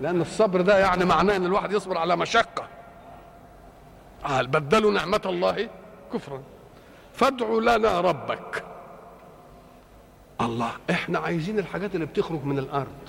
لأن 0.00 0.20
الصبر 0.20 0.60
ده 0.60 0.78
يعني 0.78 1.04
معناه 1.04 1.36
إن 1.36 1.46
الواحد 1.46 1.72
يصبر 1.72 1.98
على 1.98 2.16
مشقة. 2.16 2.68
آه 4.24 4.42
بدلوا 4.42 4.92
نعمة 4.92 5.20
الله 5.26 5.68
كفرا. 6.12 6.42
فادع 7.14 7.46
لنا 7.46 8.00
ربك. 8.00 8.64
الله 10.40 10.70
إحنا 10.90 11.18
عايزين 11.18 11.58
الحاجات 11.58 11.94
اللي 11.94 12.06
بتخرج 12.06 12.44
من 12.44 12.58
الأرض. 12.58 13.08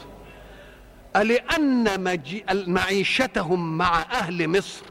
مجي... 1.98 2.46
معيشتهم 2.68 3.78
مع 3.78 4.02
أهل 4.02 4.58
مصر 4.58 4.86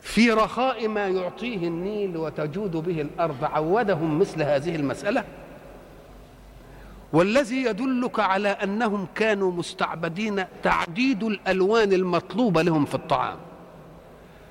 في 0.00 0.30
رخاء 0.30 0.88
ما 0.88 1.08
يعطيه 1.08 1.68
النيل 1.68 2.16
وتجود 2.16 2.70
به 2.76 3.00
الأرض 3.00 3.44
عودهم 3.44 4.18
مثل 4.18 4.42
هذه 4.42 4.76
المسألة؟ 4.76 5.24
والذي 7.12 7.62
يدلك 7.64 8.20
على 8.20 8.48
أنهم 8.48 9.06
كانوا 9.14 9.52
مستعبدين 9.52 10.44
تعديد 10.62 11.22
الألوان 11.22 11.92
المطلوبة 11.92 12.62
لهم 12.62 12.84
في 12.84 12.94
الطعام. 12.94 13.36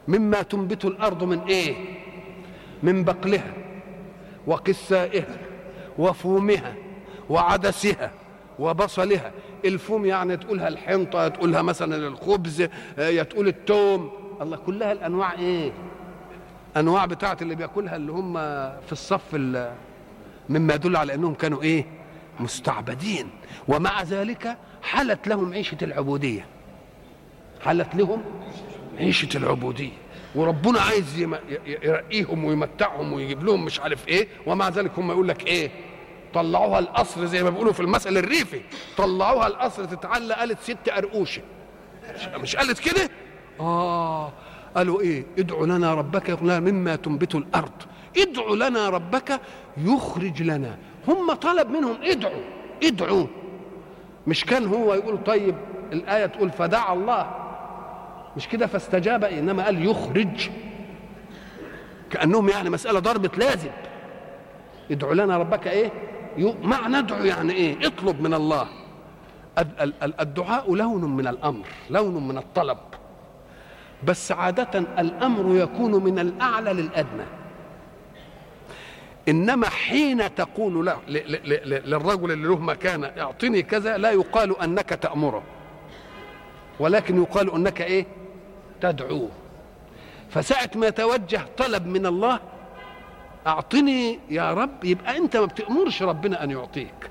مما 0.08 0.42
تنبت 0.42 0.86
الأرض 0.86 1.24
من 1.24 1.40
إيه؟ 1.40 1.76
من 2.84 3.04
بقلها 3.04 3.54
وقسائها 4.48 5.38
وفومها 5.98 6.76
وعدسها 7.30 8.12
وبصلها. 8.60 9.32
الفوم 9.66 10.06
يعني 10.06 10.38
تقولها 10.38 10.68
الحنطة 10.68 11.28
تقولها 11.28 11.62
مثلا 11.62 12.08
الخبز 12.08 12.68
يا 12.98 13.24
تقول 13.24 13.48
التوم. 13.48 14.12
الله 14.42 14.58
كلها 14.58 14.92
الأنواع 14.92 15.34
إيه؟ 15.34 15.72
أنواع 16.78 17.06
بتاعة 17.06 17.38
اللي 17.42 17.56
بياكلها 17.56 17.96
اللي 17.96 18.12
هم 18.12 18.34
في 18.86 18.92
الصف 18.92 19.36
مما 20.50 20.74
يدل 20.74 20.96
على 20.96 21.14
أنهم 21.14 21.34
كانوا 21.34 21.62
إيه؟ 21.62 21.86
مستعبدين. 22.40 23.30
ومع 23.68 24.04
ذلك 24.04 24.58
حلت 24.84 25.28
لهم 25.28 25.54
عيشة 25.54 25.78
العبودية. 25.82 26.46
حلت 27.62 27.96
لهم 27.96 28.24
عيشة 28.98 29.38
العبودية. 29.38 29.92
وربنا 30.36 30.82
عايز 30.82 31.20
يرقيهم 31.66 32.46
ويمتعهم 32.46 33.14
ويجيب 33.14 33.44
لهم 33.44 33.66
مش 33.66 33.80
عارف 33.80 34.08
إيه. 34.08 34.28
ومع 34.46 34.70
ذلك 34.70 34.92
هم 35.00 35.12
يقول 35.12 35.28
لك 35.28 35.48
إيه؟ 35.48 35.72
طلعوها 36.34 36.80
القصر 36.80 37.26
زي 37.26 37.44
ما 37.44 37.50
بيقولوا 37.50 37.74
في 37.74 37.80
المثل 37.80 38.18
الريفي. 38.18 38.62
طلعوها 38.98 39.48
القصر 39.48 39.86
تتعلق 39.86 40.36
قالت 40.36 40.60
ست 40.62 40.90
قرقوشة. 40.90 41.42
مش 42.36 42.56
قالت 42.56 42.80
كده؟ 42.80 43.10
آه. 43.60 44.32
قالوا 44.76 45.02
إيه؟ 45.02 45.26
ادعوا 45.40 45.66
لنا 45.66 45.94
ربك 45.94 46.30
يقول 46.30 46.62
مما 46.62 46.96
تنبت 46.96 47.36
الأرض. 47.36 47.72
ادعوا 48.18 48.56
لنا 48.56 48.90
ربك 48.90 49.40
يخرج 49.78 50.42
لنا. 50.42 50.78
هم 51.08 51.34
طلب 51.34 51.70
منهم 51.70 51.96
ادعوا 52.04 52.42
ادعوا. 52.84 53.28
مش 54.28 54.46
كان 54.46 54.68
هو 54.68 54.94
يقول 54.94 55.24
طيب 55.24 55.56
الآية 55.94 56.26
تقول 56.26 56.52
فدعا 56.52 56.94
الله. 56.94 57.32
مش 58.38 58.48
كده 58.48 58.68
فاستجاب؟ 58.68 59.24
إنما 59.24 59.66
قال 59.66 59.86
يخرج. 59.86 60.50
كأنهم 62.12 62.50
يعني 62.50 62.70
مسألة 62.70 63.00
ضربة 63.00 63.32
لازم. 63.38 63.70
ادعوا 64.92 65.14
لنا 65.14 65.38
ربك 65.38 65.68
إيه؟ 65.68 65.92
معنى 66.64 66.98
ندعو 66.98 67.24
يعني 67.24 67.54
إيه؟ 67.54 67.88
اطلب 67.88 68.22
من 68.22 68.34
الله. 68.34 68.68
الدعاء 70.20 70.76
لون 70.76 71.16
من 71.16 71.28
الأمر 71.28 71.66
لون 71.90 72.28
من 72.28 72.38
الطلب. 72.38 72.78
بس 74.04 74.32
عادة 74.32 74.80
الأمر 74.80 75.56
يكون 75.56 76.04
من 76.04 76.20
الأعلى 76.20 76.74
للأدنى. 76.74 77.26
إنما 79.30 79.70
حين 79.70 80.36
تقول 80.36 80.86
له 80.86 80.98
للرجل 81.08 82.32
اللي 82.32 82.48
له 82.48 82.60
مكانة 82.60 83.08
اعطني 83.08 83.62
كذا 83.62 83.98
لا 83.98 84.12
يقال 84.12 84.62
أنك 84.62 84.90
تأمره. 84.90 85.44
ولكن 86.80 87.22
يقال 87.22 87.54
أنك 87.54 87.82
إيه؟ 87.82 88.06
تدعوه. 88.82 89.30
فساعة 90.30 90.70
ما 90.76 90.88
يتوجه 90.88 91.42
طلب 91.58 91.88
من 91.88 92.06
الله 92.06 92.40
أعطني 93.48 94.20
يا 94.30 94.54
رب. 94.54 94.84
يبقى 94.84 95.18
أنت 95.18 95.38
ما 95.38 95.46
بتأمرش 95.46 96.04
ربنا 96.04 96.44
أن 96.44 96.52
يعطيك. 96.52 97.10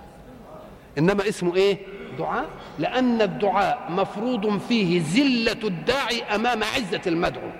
إنما 0.98 1.28
اسمه 1.28 1.56
إيه؟ 1.56 1.78
دعاء. 2.18 2.46
لأن 2.78 3.22
الدعاء 3.22 3.86
مفروض 3.90 4.58
فيه 4.58 5.00
زلة 5.00 5.68
الداعي 5.68 6.22
أمام 6.22 6.64
عزة 6.64 7.00
المدعو. 7.06 7.50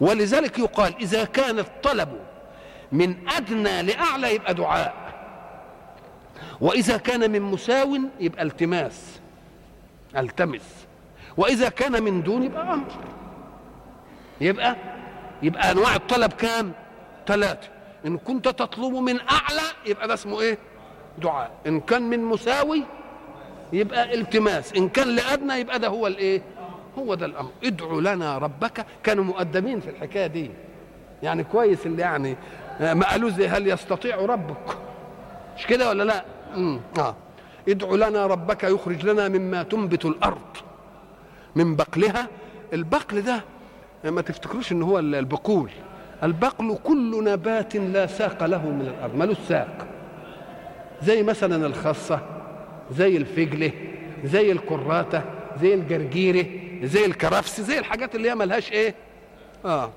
ولذلك 0.00 0.58
يقال 0.58 0.94
إذا 1.00 1.24
كان 1.24 1.58
الطلب 1.58 2.08
من 2.92 3.28
أدنى 3.28 3.82
لأعلى 3.82 4.34
يبقى 4.34 4.54
دعاء. 4.54 4.94
وإذا 6.60 6.96
كان 6.96 7.30
من 7.30 7.42
مساو 7.42 7.98
يبقى 8.20 8.42
التماس 8.42 9.20
التمس. 10.16 10.86
وإذا 11.36 11.68
كان 11.68 12.02
من 12.02 12.22
دون 12.22 12.42
يبقى 12.42 12.74
أمر. 12.74 12.92
يبقى 14.40 14.76
يبقى 15.42 15.72
أنواع 15.72 15.94
الطلب 15.96 16.32
كام؟ 16.32 16.72
ثلاثة. 17.26 17.68
إن 18.06 18.18
كنت 18.18 18.48
تطلب 18.48 18.94
من 18.94 19.20
أعلى 19.20 19.62
يبقى 19.86 20.08
ده 20.08 20.14
اسمه 20.14 20.40
إيه؟ 20.40 20.58
دعاء. 21.20 21.50
إن 21.66 21.80
كان 21.80 22.02
من 22.02 22.24
مساوي 22.24 22.82
يبقى 23.72 24.14
التماس. 24.14 24.72
إن 24.74 24.88
كان 24.88 25.08
لأدنى 25.08 25.54
يبقى 25.54 25.78
ده 25.78 25.88
هو 25.88 26.06
الإيه؟ 26.06 26.42
هو 26.98 27.14
ده 27.14 27.26
الأمر. 27.26 27.50
ادعوا 27.64 28.00
لنا 28.00 28.38
ربك. 28.38 28.86
كانوا 29.02 29.24
مؤدبين 29.24 29.80
في 29.80 29.90
الحكاية 29.90 30.26
دي. 30.26 30.50
يعني 31.22 31.44
كويس 31.44 31.86
اللي 31.86 32.02
يعني 32.02 32.36
ما 32.80 33.10
قالوا 33.10 33.30
زي 33.30 33.48
هل 33.48 33.68
يستطيع 33.68 34.16
ربك. 34.16 34.78
مش 35.56 35.66
كده 35.66 35.88
ولا 35.88 36.02
لا؟ 36.02 36.24
آه. 36.98 37.14
ادعوا 37.68 37.96
لنا 37.96 38.26
ربك 38.26 38.64
يخرج 38.64 39.06
لنا 39.06 39.28
مما 39.28 39.62
تنبت 39.62 40.04
الأرض. 40.04 40.56
من 41.56 41.76
بقلها. 41.76 42.28
البقل 42.72 43.22
ده 43.22 43.44
ما 44.04 44.20
تفتكروش 44.22 44.72
إن 44.72 44.82
هو 44.82 44.98
البقول. 44.98 45.70
البقل 46.22 46.78
كل 46.84 47.24
نبات 47.24 47.76
لا 47.76 48.06
ساق 48.06 48.44
له 48.44 48.66
من 48.66 48.80
الأرض. 48.80 49.14
ملوش 49.14 49.36
ساق. 49.48 49.86
زي 51.02 51.22
مثلا 51.22 51.66
الخاصة 51.66 52.20
زي 52.90 53.16
الفجلة 53.16 53.72
زي 54.24 54.52
الكراتة 54.52 55.22
زي 55.60 55.74
الجرجيرة 55.74 56.46
زي 56.82 57.04
الكرفس 57.06 57.60
زي 57.60 57.78
الحاجات 57.78 58.14
اللي 58.14 58.30
هي 58.30 58.34
ملهاش 58.34 58.72
إيه؟ 58.72 58.94
آه. 59.64 59.90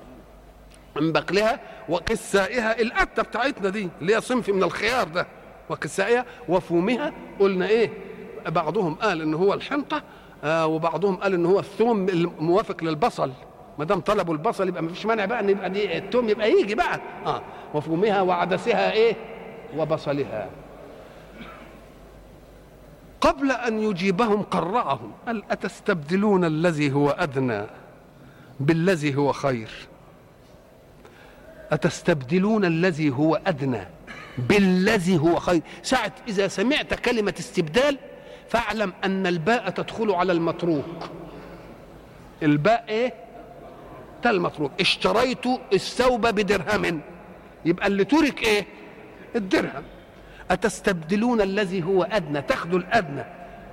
من 0.96 1.12
بقلها 1.12 1.60
وقسائها 1.88 2.80
القتة 2.80 3.22
بتاعتنا 3.22 3.68
دي 3.68 3.88
اللي 4.00 4.16
هي 4.16 4.20
صنف 4.20 4.48
من 4.48 4.62
الخيار 4.62 5.08
ده. 5.08 5.26
وقسائها 5.68 6.24
وفومها 6.48 7.12
قلنا 7.40 7.68
إيه؟ 7.68 7.90
بعضهم 8.46 8.94
قال 8.94 9.22
إن 9.22 9.34
هو 9.34 9.54
الحنطة 9.54 10.02
آه 10.44 10.66
وبعضهم 10.66 11.16
قال 11.16 11.34
إن 11.34 11.46
هو 11.46 11.58
الثوم 11.58 12.08
الموافق 12.08 12.84
للبصل. 12.84 13.30
ما 13.78 13.84
دام 13.84 14.00
طلبوا 14.00 14.34
البصل 14.34 14.68
يبقى 14.68 14.82
ما 14.82 14.88
فيش 14.88 15.06
مانع 15.06 15.24
بقى 15.24 15.40
إن 15.40 15.48
يبقى 15.50 15.70
دي 15.70 15.98
الثوم 15.98 16.28
يبقى 16.28 16.50
يجي 16.52 16.74
بقى. 16.74 17.00
آه. 17.26 17.42
وفومها 17.74 18.20
وعدسها 18.22 18.92
إيه؟ 18.92 19.16
وبصلها. 19.76 20.48
قبل 23.24 23.50
أن 23.52 23.82
يجيبهم 23.82 24.42
قرعهم 24.42 25.12
قال 25.26 25.42
أتستبدلون 25.50 26.44
الذي 26.44 26.92
هو 26.92 27.10
أدنى 27.10 27.62
بالذي 28.60 29.14
هو 29.16 29.32
خير؟ 29.32 29.70
أتستبدلون 31.72 32.64
الذي 32.64 33.10
هو 33.10 33.40
أدنى 33.46 33.86
بالذي 34.38 35.18
هو 35.18 35.38
خير؟ 35.38 35.62
ساعة 35.82 36.12
إذا 36.28 36.48
سمعت 36.48 36.94
كلمة 36.94 37.34
استبدال 37.38 37.98
فاعلم 38.48 38.92
أن 39.04 39.26
الباء 39.26 39.70
تدخل 39.70 40.10
على 40.10 40.32
المتروك. 40.32 41.10
الباء 42.42 42.84
إيه؟ 42.88 43.14
المتروك 44.26 44.72
اشتريت 44.80 45.46
الثوب 45.72 46.26
بدرهم. 46.26 47.00
يبقى 47.64 47.86
اللي 47.86 48.04
ترك 48.04 48.42
إيه؟ 48.42 48.66
الدرهم. 49.36 49.82
أتستبدلون 50.50 51.40
الذي 51.40 51.82
هو 51.82 52.02
أدنى؟ 52.02 52.42
تاخذوا 52.42 52.78
الأدنى 52.78 53.24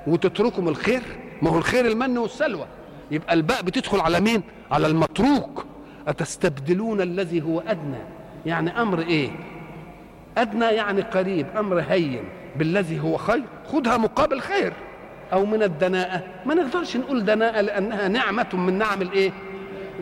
وتتركوا 0.07 0.63
الخير؟ 0.63 1.01
ما 1.41 1.49
هو 1.49 1.57
الخير 1.57 1.85
المن 1.85 2.17
والسلوى. 2.17 2.65
يبقى 3.11 3.33
الباء 3.33 3.61
بتدخل 3.61 3.99
على 3.99 4.19
مين؟ 4.19 4.43
على 4.71 4.87
المتروك. 4.87 5.65
أتستبدلون 6.07 7.01
الذي 7.01 7.41
هو 7.41 7.59
أدنى؟ 7.59 8.01
يعني 8.45 8.81
أمر 8.81 8.99
إيه؟ 8.99 9.29
أدنى 10.37 10.65
يعني 10.65 11.01
قريب 11.01 11.47
أمر 11.57 11.79
هين 11.89 12.23
بالذي 12.55 12.99
هو 12.99 13.17
خير. 13.17 13.43
خدها 13.65 13.97
مقابل 13.97 14.39
خير. 14.41 14.73
أو 15.33 15.45
من 15.45 15.63
الدناءة. 15.63 16.23
ما 16.45 16.53
نقدرش 16.53 16.97
نقول 16.97 17.25
دناءة 17.25 17.61
لأنها 17.61 18.07
نعمة 18.07 18.47
من 18.53 18.77
نعم 18.77 19.01
الإيه؟ 19.01 19.31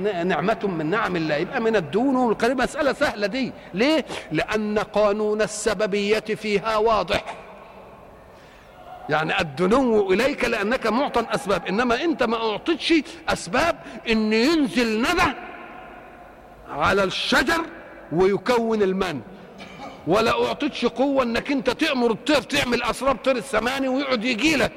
نعمة 0.04 0.60
من 0.64 0.86
نعم 0.90 1.16
الله. 1.16 1.36
يبقى 1.36 1.62
من 1.62 1.76
الدون 1.76 2.16
والقريب 2.16 2.62
مسألة 2.62 2.94
سهلة 2.94 3.28
دي. 3.28 3.52
ليه؟ 3.74 4.06
لأن 4.32 4.80
قانون 4.80 5.42
السببية 5.42 6.20
فيها 6.20 6.78
واضح. 6.78 7.26
يعني 9.10 9.42
الدنو 9.42 10.12
إليك 10.14 10.46
لأنك 10.46 10.88
معطى 10.88 11.26
أسباب 11.36 11.68
إنما 11.68 12.04
أنت 12.04 12.24
ما 12.24 12.38
أعطيتش 12.52 12.94
أسباب 13.30 13.80
إن 14.10 14.34
ينزل 14.34 15.02
ندى 15.02 15.34
على 16.70 17.04
الشجر 17.04 17.62
ويكون 18.12 18.82
المن. 18.82 19.22
ولا 20.08 20.46
أعطيتش 20.48 20.86
قوة 20.86 21.24
إنك 21.24 21.52
أنت 21.52 21.70
تأمر 21.70 22.12
الطير 22.12 22.42
تعمل 22.42 22.84
أسراب 22.84 23.16
طير 23.18 23.36
السماني 23.36 23.88
ويقعد 23.88 24.24
يجي 24.26 24.56
لك 24.56 24.72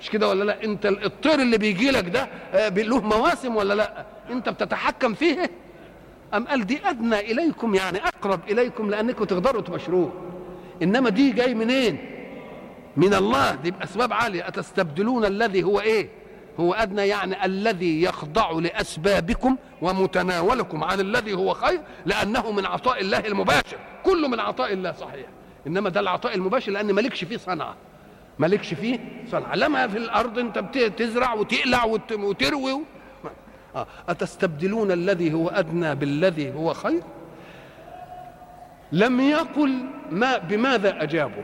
مش 0.00 0.10
كده 0.10 0.28
ولا 0.28 0.44
لا؟ 0.44 0.64
أنت 0.64 0.86
الطير 0.86 1.34
اللي 1.34 1.58
بيجي 1.58 1.90
لك 1.90 2.08
ده 2.08 2.28
له 2.70 3.00
مواسم 3.00 3.56
ولا 3.56 3.74
لا؟ 3.74 4.04
انت 4.30 4.48
بتتحكم 4.48 5.14
فيه 5.14 5.50
ام 6.34 6.46
قال 6.46 6.66
دي 6.66 6.78
ادنى 6.84 7.20
اليكم 7.20 7.74
يعني 7.74 7.98
اقرب 7.98 8.40
اليكم 8.48 8.90
لانكم 8.90 9.24
تقدروا 9.24 9.62
تبشروه؟ 9.62 10.12
انما 10.82 11.10
دي 11.10 11.30
جاي 11.30 11.54
منين؟ 11.54 11.98
من 12.96 13.14
الله. 13.14 13.54
دي 13.54 13.70
باسباب 13.70 14.12
عالية. 14.12 14.48
أتستبدلون 14.48 15.24
الذي 15.24 15.62
هو 15.62 15.80
إيه؟ 15.80 16.08
هو 16.60 16.74
أدنى 16.74 17.08
يعني 17.08 17.44
الذي 17.44 18.02
يخضع 18.02 18.50
لأسبابكم 18.50 19.56
ومتناولكم 19.82 20.84
عن 20.84 21.00
الذي 21.00 21.34
هو 21.34 21.54
خير 21.54 21.80
لأنه 22.06 22.50
من 22.52 22.66
عطاء 22.66 23.00
الله 23.00 23.18
المباشر. 23.18 23.78
كله 24.04 24.28
من 24.28 24.40
عطاء 24.40 24.72
الله 24.72 24.92
صحيح. 24.92 25.26
إنما 25.66 25.90
ده 25.90 26.00
العطاء 26.00 26.34
المباشر 26.34 26.72
لأن 26.72 26.92
مالكش 26.92 27.24
فيه 27.24 27.36
صنعة. 27.36 27.74
مالكش 28.38 28.74
فيه 28.74 28.98
صنعة. 29.30 29.54
لما 29.54 29.88
في 29.88 29.98
الأرض 29.98 30.38
أنت 30.38 30.58
بتزرع 30.58 31.34
وتقلع 31.34 31.84
وتروي 32.12 32.80
آه. 33.76 33.86
أتستبدلون 34.08 34.92
الذي 34.92 35.32
هو 35.34 35.48
أدنى 35.48 35.94
بالذي 35.94 36.54
هو 36.54 36.74
خير؟ 36.74 37.02
لم 38.92 39.20
يقل 39.20 39.74
ما 40.10 40.38
بماذا 40.38 41.02
أجابوا؟ 41.02 41.42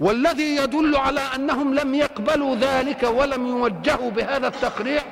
والذي 0.00 0.56
يدل 0.56 0.96
على 0.96 1.20
أنهم 1.20 1.74
لم 1.74 1.94
يقبلوا 1.94 2.56
ذلك 2.56 3.02
ولم 3.02 3.46
يوجهوا 3.46 4.10
بهذا 4.10 4.48
التقريع 4.48 5.02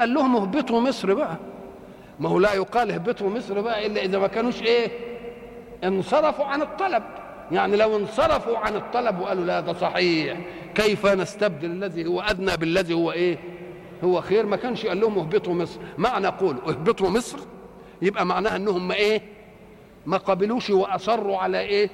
قال 0.00 0.14
لهم 0.14 0.36
اهبطوا 0.36 0.80
مصر 0.80 1.14
بقى. 1.14 1.36
ما 2.20 2.28
هو 2.28 2.38
لا 2.38 2.54
يقال 2.54 2.90
اهبطوا 2.90 3.30
مصر 3.30 3.60
بقى 3.60 3.86
إلا 3.86 4.02
إذا 4.02 4.18
ما 4.18 4.26
كانوش 4.26 4.62
إيه؟ 4.62 4.90
انصرفوا 5.84 6.44
عن 6.44 6.62
الطلب. 6.62 7.02
يعني 7.52 7.76
لو 7.76 7.96
انصرفوا 7.96 8.58
عن 8.58 8.76
الطلب 8.76 9.18
وقالوا 9.20 9.44
لا 9.44 9.60
ده 9.60 9.72
صحيح. 9.72 10.38
كيف 10.74 11.06
نستبدل 11.06 11.70
الذي 11.70 12.06
هو 12.06 12.20
أدنى 12.20 12.56
بالذي 12.56 12.94
هو 12.94 13.12
إيه؟ 13.12 13.38
هو 14.04 14.20
خير 14.20 14.46
ما 14.46 14.56
كانش 14.56 14.86
قال 14.86 15.00
لهم 15.00 15.18
اهبطوا 15.18 15.54
مصر. 15.54 15.80
معنى 15.98 16.26
قول 16.26 16.56
اهبطوا 16.56 17.10
مصر؟ 17.10 17.38
يبقى 18.02 18.26
معناها 18.26 18.56
انهم 18.56 18.88
ما 18.88 18.94
إيه؟ 18.94 19.22
ما 20.06 20.16
قبلوش 20.16 20.70
واصروا 20.70 21.38
على 21.38 21.60
إيه؟ 21.60 21.90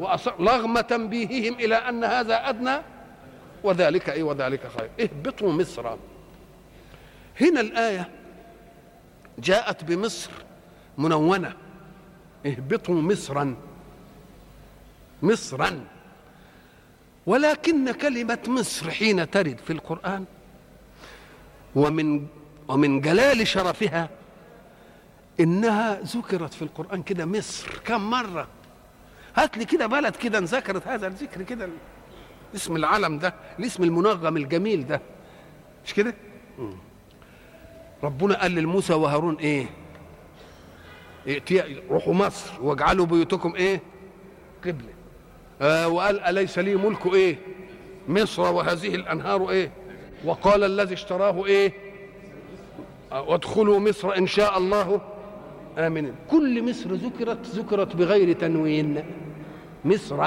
وأصر 0.00 0.32
رغم 0.40 0.80
تنبيههم 0.80 1.54
إلى 1.54 1.74
أن 1.74 2.04
هذا 2.04 2.48
أدنى. 2.48 2.76
وذلك 3.64 4.10
إيه؟ 4.10 4.22
وذلك 4.22 4.60
خير. 4.78 4.90
اهبطوا 5.00 5.52
مصر. 5.52 5.96
هنا 7.40 7.60
الآية 7.60 8.08
جاءت 9.38 9.84
بمصر 9.84 10.30
منونة. 10.98 11.52
اهبطوا 12.46 12.94
مصرا. 12.94 13.56
مصرا. 15.22 15.84
ولكن 17.26 17.92
كلمة 17.92 18.38
مصر 18.48 18.90
حين 18.90 19.30
ترد 19.30 19.58
في 19.66 19.72
القرآن 19.72 20.24
ومن 21.74 22.26
ومن 22.68 23.00
جلال 23.00 23.46
شرفها 23.46 24.08
إنها 25.40 26.00
ذكرت 26.00 26.54
في 26.54 26.62
القرآن 26.62 27.02
كده 27.02 27.26
مصر 27.26 27.78
كم 27.84 28.10
مرة. 28.10 28.48
هات 29.36 29.58
لي 29.58 29.64
كده 29.64 29.86
بلد 29.86 30.16
كده 30.16 30.38
ذكرت 30.38 30.88
هذا 30.88 31.06
الذكر 31.06 31.42
كده. 31.42 31.68
اسم 32.54 32.76
العلم 32.76 33.18
ده 33.18 33.34
الاسم 33.58 33.82
المنغم 33.82 34.36
الجميل 34.36 34.86
ده. 34.86 35.00
مش 35.84 35.94
كده؟ 35.94 36.14
ربنا 38.02 38.40
قال 38.40 38.50
للموسى 38.50 38.94
وهارون 38.94 39.36
إيه؟ 39.36 39.66
روحوا 41.90 42.14
مصر 42.14 42.62
واجعلوا 42.62 43.06
بيوتكم 43.06 43.54
إيه؟ 43.54 43.80
قبلة. 44.64 44.92
آه 45.62 45.88
وقال 45.88 46.20
أليس 46.20 46.58
لي 46.58 46.74
ملك 46.74 47.06
إيه؟ 47.06 47.38
مصر 48.08 48.42
وهذه 48.42 48.94
الأنهار 48.94 49.50
إيه؟ 49.50 49.70
وقال 50.24 50.64
الذي 50.64 50.94
اشتراه 50.94 51.44
آه 53.12 53.22
وادخلوا 53.22 53.78
مصر 53.78 54.16
إن 54.16 54.26
شاء 54.26 54.58
الله. 54.58 55.00
آمنين 55.78 56.14
كل 56.30 56.70
مصر 56.70 56.92
ذكرت 56.92 57.46
ذكرت 57.46 57.96
بغير 57.96 58.32
تنوين. 58.32 59.04
مصر. 59.84 60.26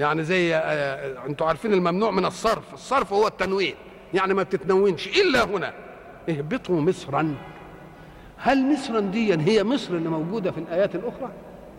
يعني 0.00 0.22
زي 0.22 0.54
آه 0.54 1.26
أنتوا 1.26 1.46
عارفين 1.46 1.72
الممنوع 1.72 2.10
من 2.10 2.24
الصرف. 2.24 2.74
الصرف 2.74 3.12
هو 3.12 3.26
التنوين. 3.26 3.74
يعني 4.14 4.34
ما 4.34 4.42
بتتنونش 4.42 5.08
إلا 5.20 5.44
هنا. 5.44 5.72
اهبطوا 6.28 6.80
مصرا. 6.80 7.34
هل 8.36 8.72
مصرا 8.72 9.00
دي 9.00 9.34
هي 9.34 9.64
مصر 9.64 9.94
اللي 9.94 10.08
موجودة 10.08 10.50
في 10.50 10.58
الآيات 10.58 10.94
الأخرى؟ 10.94 11.30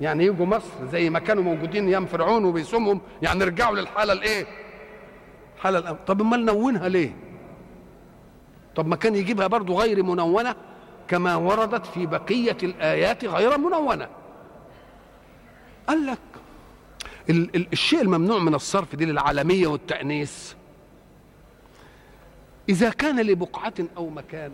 يعني 0.01 0.25
يجوا 0.25 0.45
مصر 0.45 0.85
زي 0.91 1.09
ما 1.09 1.19
كانوا 1.19 1.43
موجودين 1.43 1.87
أيام 1.87 2.05
فرعون 2.05 2.45
وبيسومهم. 2.45 3.01
يعني 3.21 3.43
رجعوا 3.43 3.75
للحالة 3.75 4.13
الإيه؟ 4.13 4.45
الحاله 5.63 5.79
الأم. 5.79 5.97
طب 6.07 6.21
أمال 6.21 6.45
نونها 6.45 6.89
ليه؟ 6.89 7.15
طب 8.75 8.87
ما 8.87 8.95
كان 8.95 9.15
يجيبها 9.15 9.47
برضو 9.47 9.79
غير 9.79 10.03
منونة 10.03 10.55
كما 11.07 11.35
وردت 11.35 11.85
في 11.85 12.05
بقية 12.05 12.57
الآيات 12.63 13.25
غير 13.25 13.57
منونة. 13.57 14.07
قال 15.87 16.05
لك 16.05 16.19
ال- 17.29 17.55
ال- 17.55 17.67
الشيء 17.73 18.01
الممنوع 18.01 18.39
من 18.39 18.55
الصرف 18.55 18.95
دي 18.95 19.05
للعالمية 19.05 19.67
والتأنيث 19.67 20.53
إذا 22.69 22.89
كان 22.89 23.19
لبقعة 23.19 23.73
أو 23.97 24.09
مكان 24.09 24.51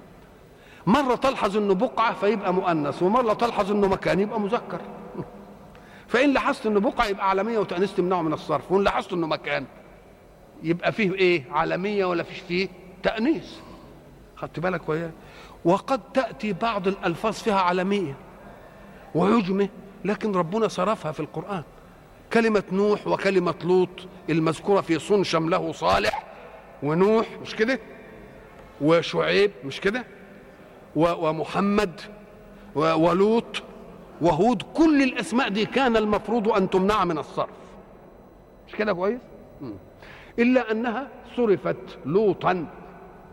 مرة 0.85 1.15
تلحظ 1.15 1.57
إنه 1.57 1.73
بقعة 1.75 2.13
فيبقى 2.13 2.53
مؤنث 2.53 3.03
ومرة 3.03 3.33
تلحظ 3.33 3.71
إنه 3.71 3.87
مكان 3.87 4.19
يبقى 4.19 4.39
مذكر 4.39 4.81
فإن 6.11 6.33
لاحظت 6.33 6.65
إنه 6.65 6.79
بقعة 6.79 7.05
يبقى 7.05 7.29
عالمية 7.29 7.59
وتأنيث 7.59 7.93
تمنعه 7.93 8.21
من 8.21 8.33
الصرف 8.33 8.71
وإن 8.71 8.83
لاحظت 8.83 9.13
إنه 9.13 9.27
مكان 9.27 9.65
يبقى 10.63 10.91
فيه 10.91 11.13
إيه؟ 11.13 11.43
عالمية 11.51 12.05
ولا 12.05 12.23
فيش 12.23 12.39
فيه؟ 12.39 12.67
تأنيث. 13.03 13.53
خدت 14.35 14.59
بالك 14.59 14.89
وياه 14.89 15.11
وقد 15.65 16.01
تأتي 16.13 16.53
بعض 16.53 16.87
الألفاظ 16.87 17.33
فيها 17.33 17.59
عالمية 17.61 18.15
وعجمة 19.15 19.69
لكن 20.05 20.31
ربنا 20.35 20.67
صرفها 20.67 21.11
في 21.11 21.19
القرآن. 21.19 21.63
كلمة 22.33 22.63
نوح 22.71 23.07
وكلمة 23.07 23.55
لوط 23.63 23.89
المذكورة 24.29 24.81
في 24.81 24.99
صن 24.99 25.23
شمله 25.23 25.71
صالح 25.71 26.23
ونوح 26.83 27.25
مش 27.41 27.55
كده؟ 27.55 27.79
وشعيب 28.81 29.51
مش 29.65 29.81
كده؟ 29.81 30.05
ومحمد 30.95 32.01
ولوط 32.75 33.63
وهود 34.21 34.61
كل 34.61 35.01
الأسماء 35.03 35.49
دي 35.49 35.65
كان 35.65 35.97
المفروض 35.97 36.49
أن 36.49 36.69
تمنع 36.69 37.05
من 37.05 37.17
الصرف. 37.17 37.49
مش 38.67 38.75
كده 38.75 38.93
كويس 38.93 39.19
إلا 40.39 40.71
أنها 40.71 41.07
صرفت 41.37 41.77
لوطا 42.05 42.65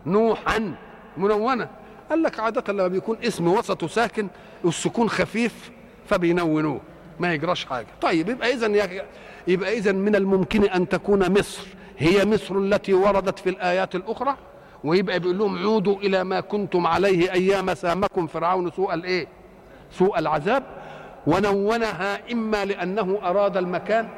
نوحا 0.07 0.75
منونة. 1.17 1.69
قال 2.11 2.23
لك 2.23 2.41
عادة 2.41 2.73
لما 2.73 2.89
بيكون 2.89 3.17
اسم 3.25 3.49
وسطه 3.49 3.87
ساكن 3.87 4.29
والسكون 4.65 5.09
خفيف 5.09 5.71
فبينونوه 6.07 6.81
ما 7.21 7.35
يجراش 7.35 7.65
حاجة. 7.65 7.87
طيب 8.03 8.29
يبقى 8.29 8.53
اذا 8.53 9.01
يبقى 9.49 9.79
اذا 9.79 9.93
من 9.93 10.17
الممكن 10.17 10.65
أن 10.65 10.89
تكون 10.89 11.39
مصر 11.39 11.67
هي 11.99 12.25
مصر 12.25 12.59
التي 12.59 12.95
وردت 12.95 13.39
في 13.39 13.51
الآيات 13.51 13.95
الأخرى؟ 13.95 14.37
ويبقى 14.85 15.19
بيقول 15.21 15.39
لهم 15.39 15.59
عودوا 15.59 15.97
إلى 15.97 16.25
ما 16.25 16.41
كنتم 16.41 16.87
عليه 16.87 17.33
أيام 17.33 17.75
سامكم 17.75 18.27
فرعون 18.27 18.71
سوء 18.71 18.95
الإيه؟ 18.95 19.27
سوء 19.91 20.19
العذاب. 20.19 20.63
ونونها 21.27 22.33
إما 22.33 22.65
لأنه 22.65 23.19
أراد 23.23 23.57
المكان 23.57 24.09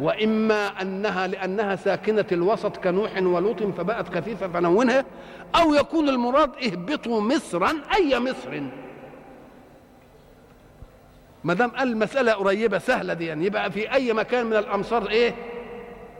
وإما 0.00 0.66
أنها 0.82 1.26
لأنها 1.26 1.76
ساكنة 1.76 2.24
الوسط 2.32 2.76
كنوح 2.76 3.22
ولوط 3.22 3.62
فبقت 3.62 4.14
خفيفة 4.14 4.48
فنونها 4.48 5.04
أو 5.62 5.74
يكون 5.74 6.08
المراد 6.08 6.50
اهبطوا 6.64 7.20
مصرا 7.20 7.72
أي 7.94 8.18
مصر. 8.20 8.62
ما 11.44 11.54
دام 11.54 11.70
قال 11.70 11.88
المساله 11.88 12.32
قريبة 12.32 12.78
سهلة 12.78 13.14
دي 13.14 13.26
يعني 13.26 13.46
يبقى 13.46 13.70
في 13.72 13.92
أي 13.92 14.12
مكان 14.12 14.46
من 14.46 14.56
الأمصار 14.56 15.08
إيه؟ 15.08 15.34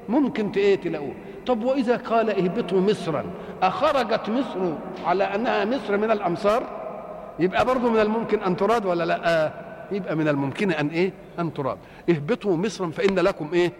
ممكن 0.08 0.50
إيه 0.56 0.76
تلاقوه 0.76 1.14
طب 1.46 1.62
وإذا 1.64 1.96
قال 1.96 2.30
اهبطوا 2.30 2.80
مصرا 2.80 3.24
أخرجت 3.62 4.28
مصر 4.28 4.72
على 5.04 5.24
أنها 5.24 5.64
مصر 5.64 5.96
من 5.96 6.10
الأمصار؟ 6.10 6.62
يبقى 7.38 7.64
برضه 7.64 7.90
من 7.90 8.00
الممكن 8.00 8.38
أن 8.40 8.56
تراد 8.56 8.86
ولا 8.86 9.04
لأ؟ 9.04 9.44
آه 9.46 9.52
يبقى 9.92 10.16
من 10.16 10.28
الممكن 10.28 10.70
أن 10.72 10.88
إيه؟ 10.88 11.12
أن 11.38 11.54
تراد 11.54 11.78
اهبطوا 12.10 12.56
مصرا 12.56 12.90
فإن 12.90 13.18
لكم 13.18 13.50
إيه؟ 13.54 13.72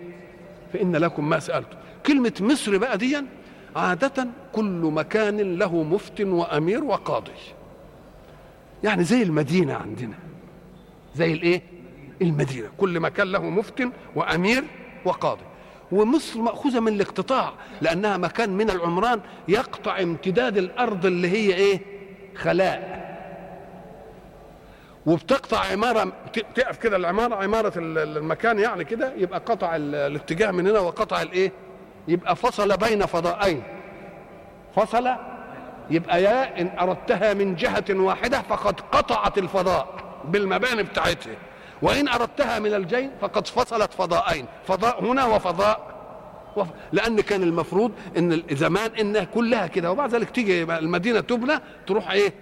فإن 0.72 0.96
لكم 0.96 1.28
ما 1.28 1.38
سألتم. 1.38 1.76
كلمة 2.06 2.32
مصر 2.40 2.76
بقى 2.78 2.98
دي 2.98 3.16
عادة 3.76 4.26
كل 4.52 4.90
مكان 4.94 5.40
له 5.58 5.82
مفت 5.82 6.20
وأمير 6.20 6.84
وقاضي. 6.84 7.32
يعني 8.84 9.04
زي 9.04 9.22
المدينة 9.22 9.74
عندنا. 9.74 10.14
زي 11.14 11.32
الإيه؟ 11.32 11.62
المدينة. 12.22 12.68
كل 12.78 13.00
مكان 13.00 13.32
له 13.32 13.50
مفت 13.50 13.88
وأمير 14.16 14.64
وقاضي. 15.04 15.42
ومصر 15.92 16.40
مأخوذة 16.40 16.80
من 16.80 16.92
الاقتطاع 16.92 17.52
لأنها 17.80 18.16
مكان 18.16 18.50
من 18.50 18.70
العمران 18.70 19.20
يقطع 19.48 20.00
امتداد 20.02 20.56
الأرض 20.58 21.06
اللي 21.06 21.28
هي 21.28 21.54
إيه؟ 21.54 21.80
خلاء. 22.36 22.99
وبتقطع 25.06 25.58
عمارة 25.72 26.12
تقف 26.54 26.76
كده 26.76 26.96
العمارة 26.96 27.34
عمارة 27.34 27.72
المكان 27.76 28.58
يعني 28.58 28.84
كده 28.84 29.12
يبقى 29.16 29.38
قطع 29.46 29.76
الاتجاه 29.76 30.50
من 30.50 30.66
هنا 30.66 30.78
وقطع 30.78 31.22
الإيه؟ 31.22 31.52
يبقى 32.08 32.36
فصل 32.36 32.76
بين 32.76 33.06
فضائين. 33.06 33.62
فصل 34.76 35.08
يبقى 35.90 36.22
يا 36.22 36.60
إن 36.60 36.78
أردتها 36.78 37.34
من 37.34 37.54
جهة 37.56 37.84
واحدة 37.90 38.42
فقد 38.42 38.80
قطعت 38.80 39.38
الفضاء 39.38 39.94
بالمباني 40.24 40.82
بتاعتها. 40.82 41.34
وإن 41.82 42.08
أردتها 42.08 42.58
من 42.58 42.74
الجين 42.74 43.10
فقد 43.20 43.46
فصلت 43.46 43.92
فضاءين 43.92 44.46
فضاء 44.66 45.04
هنا 45.04 45.24
وفضاء 45.26 45.90
وف... 46.56 46.68
لأن 46.92 47.20
كان 47.20 47.42
المفروض 47.42 47.92
إن 48.16 48.42
زمان 48.52 48.90
إنها 49.00 49.24
كلها 49.24 49.66
كده. 49.66 49.90
وبعد 49.90 50.14
ذلك 50.14 50.30
تيجي 50.30 50.62
المدينة 50.62 51.20
تبنى 51.20 51.58
تروح 51.86 52.10
إيه؟ 52.10 52.32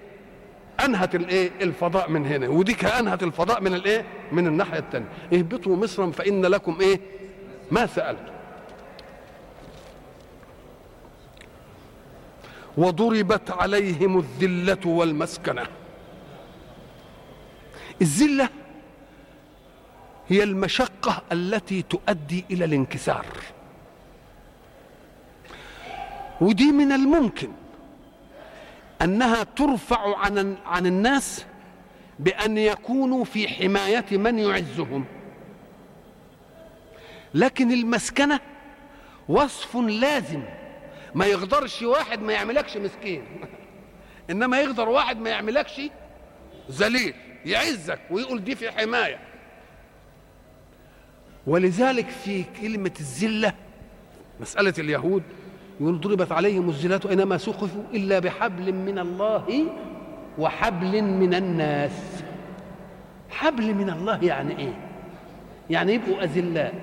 أنهت 0.85 1.15
الإيه؟ 1.15 1.51
الفضاء 1.61 2.11
من 2.11 2.27
هنا. 2.27 2.49
ودي 2.49 2.75
كأنهت 2.75 3.23
الفضاء 3.23 3.61
من 3.61 3.75
الإيه؟ 3.75 4.05
من 4.33 4.47
الناحية 4.47 4.79
الثانية 4.79 5.09
اهبطوا 5.33 5.77
مصرا 5.77 6.11
فإن 6.11 6.47
لكم 6.47 6.81
إيه؟ 6.81 7.01
ما 7.71 7.87
سألتم. 7.87 8.33
وضربت 12.77 13.51
عليهم 13.51 14.19
الذلة 14.19 14.87
والمسكنة. 14.87 15.67
الذلة 18.03 18.49
هي 20.29 20.43
المشقة 20.43 21.23
التي 21.33 21.83
تؤدي 21.83 22.45
إلى 22.51 22.65
الانكسار. 22.65 23.27
ودي 26.41 26.73
من 26.73 26.93
الممكن. 26.93 27.49
أنها 29.03 29.43
ترفع 29.43 30.19
عن 30.19 30.57
عن 30.67 30.87
الناس 30.87 31.47
بأن 32.19 32.59
يكونوا 32.59 33.25
في 33.25 33.49
حماية 33.49 34.05
من 34.13 34.39
يعزهم. 34.39 35.05
لكن 37.35 37.73
المسكنة 37.73 38.41
وصف 39.29 39.77
لازم. 39.77 40.43
ما 41.15 41.27
يقدرش 41.27 41.83
واحد 41.83 42.23
ما 42.23 42.33
يعملكش 42.33 42.77
مسكين. 42.77 43.25
إنما 44.31 44.61
يقدر 44.61 44.89
واحد 44.89 45.19
ما 45.19 45.31
يعملكش 45.31 45.81
ذليل 46.71 47.15
يعزك 47.45 48.01
ويقول 48.11 48.45
دي 48.45 48.55
في 48.55 48.71
حماية. 48.71 49.19
ولذلك 51.47 52.09
في 52.09 52.45
كلمة 52.61 52.93
الذلة 53.01 53.53
مسألة 54.41 54.75
اليهود 54.79 55.23
يقول 55.81 56.01
ضربت 56.01 56.33
عليهم 56.33 56.69
الذلات 56.69 57.07
أينما 57.07 57.39
سقفوا 57.39 57.83
إلا 57.95 58.19
بحبل 58.19 58.73
من 58.73 58.99
الله 58.99 59.65
وحبل 60.39 61.03
من 61.03 61.35
الناس. 61.35 62.23
حبل 63.31 63.75
من 63.75 63.91
الله 63.91 64.25
يعني 64.25 64.59
إيه؟ 64.59 64.75
يعني 65.71 65.93
يبقوا 65.95 66.23
أذلاء. 66.25 66.75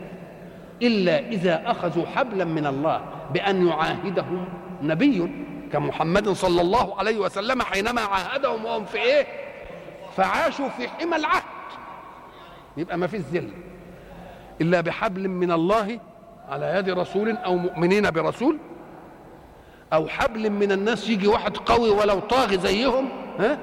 إلا 0.82 1.20
إذا 1.28 1.72
أخذوا 1.72 2.06
حبلا 2.06 2.46
من 2.46 2.66
الله 2.66 3.02
بأن 3.34 3.68
يعاهدهم 3.68 4.46
نبي 4.82 5.32
كمحمد 5.72 6.30
صلى 6.30 6.62
الله 6.62 7.00
عليه 7.00 7.18
وسلم 7.18 7.62
حينما 7.62 8.02
عاهدهم 8.02 8.66
وهم 8.66 8.86
في 8.86 8.98
إيه؟ 8.98 9.26
فعاشوا 10.18 10.70
في 10.70 10.88
حمى 10.88 11.16
العهد. 11.16 11.44
يبقى 12.78 12.98
ما 12.98 13.08
فيش 13.08 13.22
ذل 13.22 13.50
إلا 14.62 14.82
بحبل 14.82 15.28
من 15.28 15.52
الله 15.52 16.00
على 16.50 16.76
يد 16.78 16.90
رسول 16.90 17.30
أو 17.30 17.56
مؤمنين 17.58 18.12
برسول 18.12 18.58
أو 19.96 20.08
حبل 20.08 20.50
من 20.50 20.72
الناس 20.72 21.10
يجي 21.10 21.28
واحد 21.28 21.58
قوي 21.58 21.90
ولو 21.90 22.20
طاغي 22.20 22.58
زيهم 22.58 23.10
ها؟ 23.40 23.60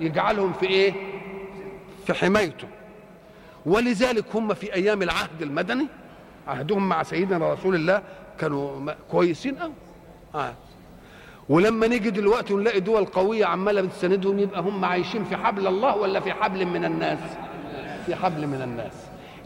يجعلهم 0.00 0.52
في 0.52 0.66
إيه؟ 0.66 0.92
في 2.06 2.14
حمايته. 2.14 2.68
ولذلك 3.66 4.24
هم 4.34 4.54
في 4.54 4.74
أيام 4.74 5.02
العهد 5.02 5.42
المدني 5.42 5.86
عهدهم 6.48 6.88
مع 6.88 7.02
سيدنا 7.02 7.52
رسول 7.52 7.74
الله 7.74 8.02
كانوا 8.38 8.92
كويسين 9.10 9.54
قوي 9.54 9.72
آه. 10.34 10.54
ولما 11.48 11.86
نيجي 11.86 12.10
دلوقتي 12.10 12.54
ونلاقي 12.54 12.80
دول 12.80 13.04
قوية 13.04 13.44
عمالة 13.46 13.80
بتساندهم 13.80 14.38
يبقى 14.38 14.60
هم 14.60 14.84
عايشين 14.84 15.24
في 15.24 15.36
حبل 15.36 15.66
الله 15.66 15.96
ولا 15.96 16.20
في 16.20 16.32
حبل 16.32 16.66
من 16.66 16.84
الناس؟ 16.84 17.18
في 18.06 18.14
حبل 18.14 18.46
من 18.46 18.62
الناس. 18.62 18.92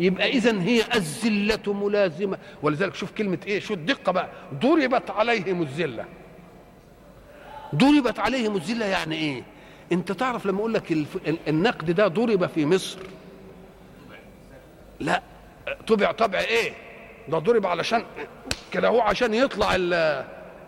يبقى 0.01 0.28
اذا 0.28 0.61
هي 0.62 0.82
الذلة 0.95 1.72
ملازمة. 1.72 2.39
ولذلك 2.62 2.95
شوف 2.95 3.12
كلمة 3.12 3.39
إيه 3.47 3.61
شو 3.61 3.74
الدقه 3.74 4.12
بقى. 4.12 4.28
ضربت 4.62 5.11
عليهم 5.11 5.62
الذلة. 5.62 6.05
ضربت 7.77 8.18
عليهم 8.18 8.57
الذله 8.57 8.87
يعني 8.87 9.14
إيه؟ 9.16 9.43
أنت 9.93 10.12
تعرف 10.12 10.47
لما 10.47 10.59
أقول 10.59 10.74
لك 10.74 10.93
النقد 11.49 11.91
ده 11.91 12.09
ضرب 12.09 12.47
في 12.47 12.66
مصر. 12.66 12.99
لا 15.01 15.22
طبع 15.87 16.12
طبع 16.12 16.39
إيه؟ 16.39 16.72
ده 17.29 17.39
ضرب 17.39 17.66
علشان 17.66 18.05
كده 18.72 18.89
هو 18.89 19.01
عشان 19.01 19.35
يطلع 19.35 19.74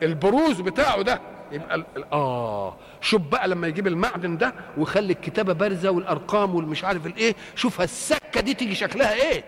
البروز 0.03 0.61
بتاعه 0.61 1.03
ده. 1.03 1.21
يبقى 1.53 1.85
آه. 2.13 2.77
شوف 3.01 3.23
بقى 3.23 3.49
لما 3.49 3.67
يجيب 3.69 3.87
المعدن 3.87 4.37
ده 4.39 4.55
ويخلي 4.77 5.13
الكتابة 5.13 5.53
بارزة 5.53 5.91
والأرقام 5.91 6.55
والمش 6.55 6.85
عارف 6.85 7.07
الإيه. 7.07 7.35
شوف 7.57 7.81
السكه 7.81 8.41
دي 8.41 8.55
تيجي 8.55 8.75
شكلها 8.75 9.15
إيه؟ 9.15 9.45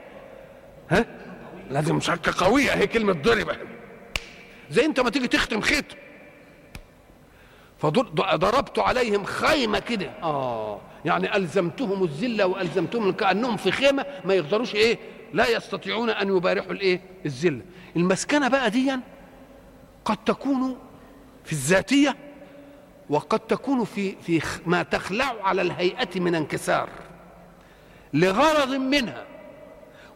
ها؟ 0.90 1.06
لازم 1.70 2.00
سكه 2.00 2.44
قوية. 2.46 2.70
هي 2.70 2.86
كلمة 2.86 3.12
ضربة. 3.12 3.56
زي 4.70 4.84
أنت 4.84 5.00
ما 5.00 5.10
تيجي 5.10 5.28
تختم 5.28 5.60
ختم 5.60 5.96
فضربت 7.80 8.78
عليهم 8.78 9.24
خيمة 9.24 9.78
كده. 9.78 10.10
آه. 10.22 10.78
يعني 11.04 11.36
ألزمتهم 11.36 12.04
الذلة 12.04 12.46
وألزمتهم 12.46 13.12
كأنهم 13.12 13.56
في 13.56 13.70
خيمة 13.70 14.06
ما 14.24 14.34
يقدروش 14.34 14.74
إيه 14.74 14.98
لا 15.32 15.48
يستطيعون 15.56 16.10
أن 16.10 16.36
يبارحوا 16.36 16.72
الإيه 16.72 17.00
الذلة. 17.26 17.62
المسكنة 17.96 18.48
بقى 18.48 18.70
دي 18.70 18.92
قد 20.04 20.16
تكون 20.16 20.76
في 21.44 21.52
الذاتية 21.52 22.16
وقد 23.10 23.40
تكون 23.40 23.84
في 23.84 24.14
في 24.22 24.40
ما 24.66 24.82
تخلع 24.82 25.34
على 25.42 25.62
الهيئة 25.62 26.20
من 26.20 26.34
انكسار 26.34 26.88
لغرض 28.14 28.68
منها. 28.70 29.24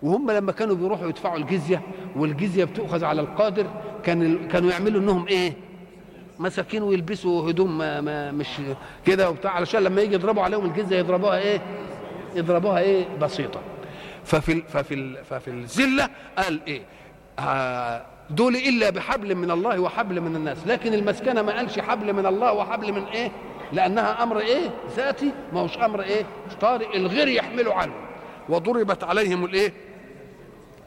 وهم 0.02 0.30
لما 0.30 0.52
كانوا 0.52 0.74
بيروحوا 0.76 1.08
يدفعوا 1.08 1.36
الجزية 1.38 1.82
والجزية 2.16 2.64
بتؤخذ 2.64 3.04
على 3.04 3.20
القادر 3.20 3.66
كان 4.04 4.48
كانوا 4.48 4.70
يعملوا 4.70 5.00
إنهم 5.00 5.26
إيه 5.28 5.52
مساكين 6.39 6.82
ويلبسوا 6.82 7.51
هدوم 7.51 7.78
ما 7.78 8.01
ما 8.01 8.30
مش 8.30 8.47
كده 9.07 9.30
وبتاع 9.30 9.51
علشان 9.51 9.82
لما 9.82 10.03
يجي 10.03 10.14
يضربوا 10.14 10.43
عليهم 10.43 10.64
الجزية 10.64 10.99
يضربوها 10.99 11.39
إيه؟ 11.39 11.61
يضربوها 12.35 12.78
إيه؟ 12.78 13.05
بسيطة. 13.20 13.61
ففي 14.24 14.62
ففي 14.62 15.24
ففي 15.24 15.49
الذله 15.49 16.09
قال 16.39 16.61
إيه؟ 16.66 16.82
آه 17.39 18.07
دول 18.30 18.57
إلا 18.57 18.91
بحبل 18.91 19.35
من 19.35 19.51
الله 19.51 19.80
وحبل 19.80 20.20
من 20.20 20.37
الناس. 20.37 20.59
لكن 20.66 20.95
المسكنة 20.95 21.43
ما 21.43 21.57
قالش 21.57 21.78
حبل 21.78 22.12
من 22.12 22.26
الله 22.26 22.53
وحبل 22.53 22.93
من 22.93 23.05
إيه؟ 23.05 23.30
لأنها 23.72 24.22
أمر 24.22 24.39
إيه؟ 24.39 24.70
ذاتي. 24.97 25.32
ما 25.53 25.61
هوش 25.61 25.78
أمر 25.78 26.03
إيه؟ 26.03 26.26
طارئ. 26.61 26.97
الغير 26.97 27.28
يحمله 27.28 27.74
عنه. 27.74 27.95
وضربت 28.49 29.05
عليهم 29.05 29.45
الإيه؟ 29.45 29.72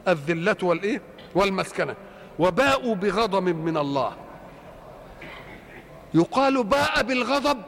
الذلة 0.08 0.56
والإيه؟ 0.62 1.02
والمسكنة. 1.34 1.94
وباءوا 2.38 2.94
بغضب 2.94 3.48
من 3.48 3.76
الله. 3.76 4.12
يقال 6.14 6.64
باء 6.64 7.02
بالغضب. 7.02 7.62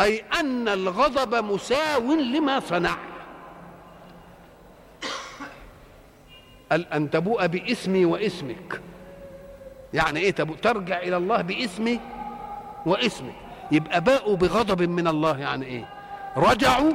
أي 0.00 0.24
أن 0.40 0.68
الغضب 0.68 1.34
مساو 1.34 2.14
لما 2.14 2.60
صنع. 2.60 2.96
أن 6.72 7.10
تبوء 7.10 7.46
باسمي 7.46 8.04
واسمك. 8.04 8.80
يعني 9.94 10.20
إيه 10.20 10.30
تبوء؟ 10.30 10.56
ترجع 10.56 10.98
إلى 10.98 11.16
الله 11.16 11.42
باسمي 11.42 12.00
واسمك. 12.86 13.34
يبقى 13.72 14.00
باءوا 14.00 14.36
بغضب 14.36 14.82
من 14.82 15.08
الله 15.08 15.38
يعني 15.38 15.66
إيه؟ 15.66 15.88
رجعوا 16.36 16.92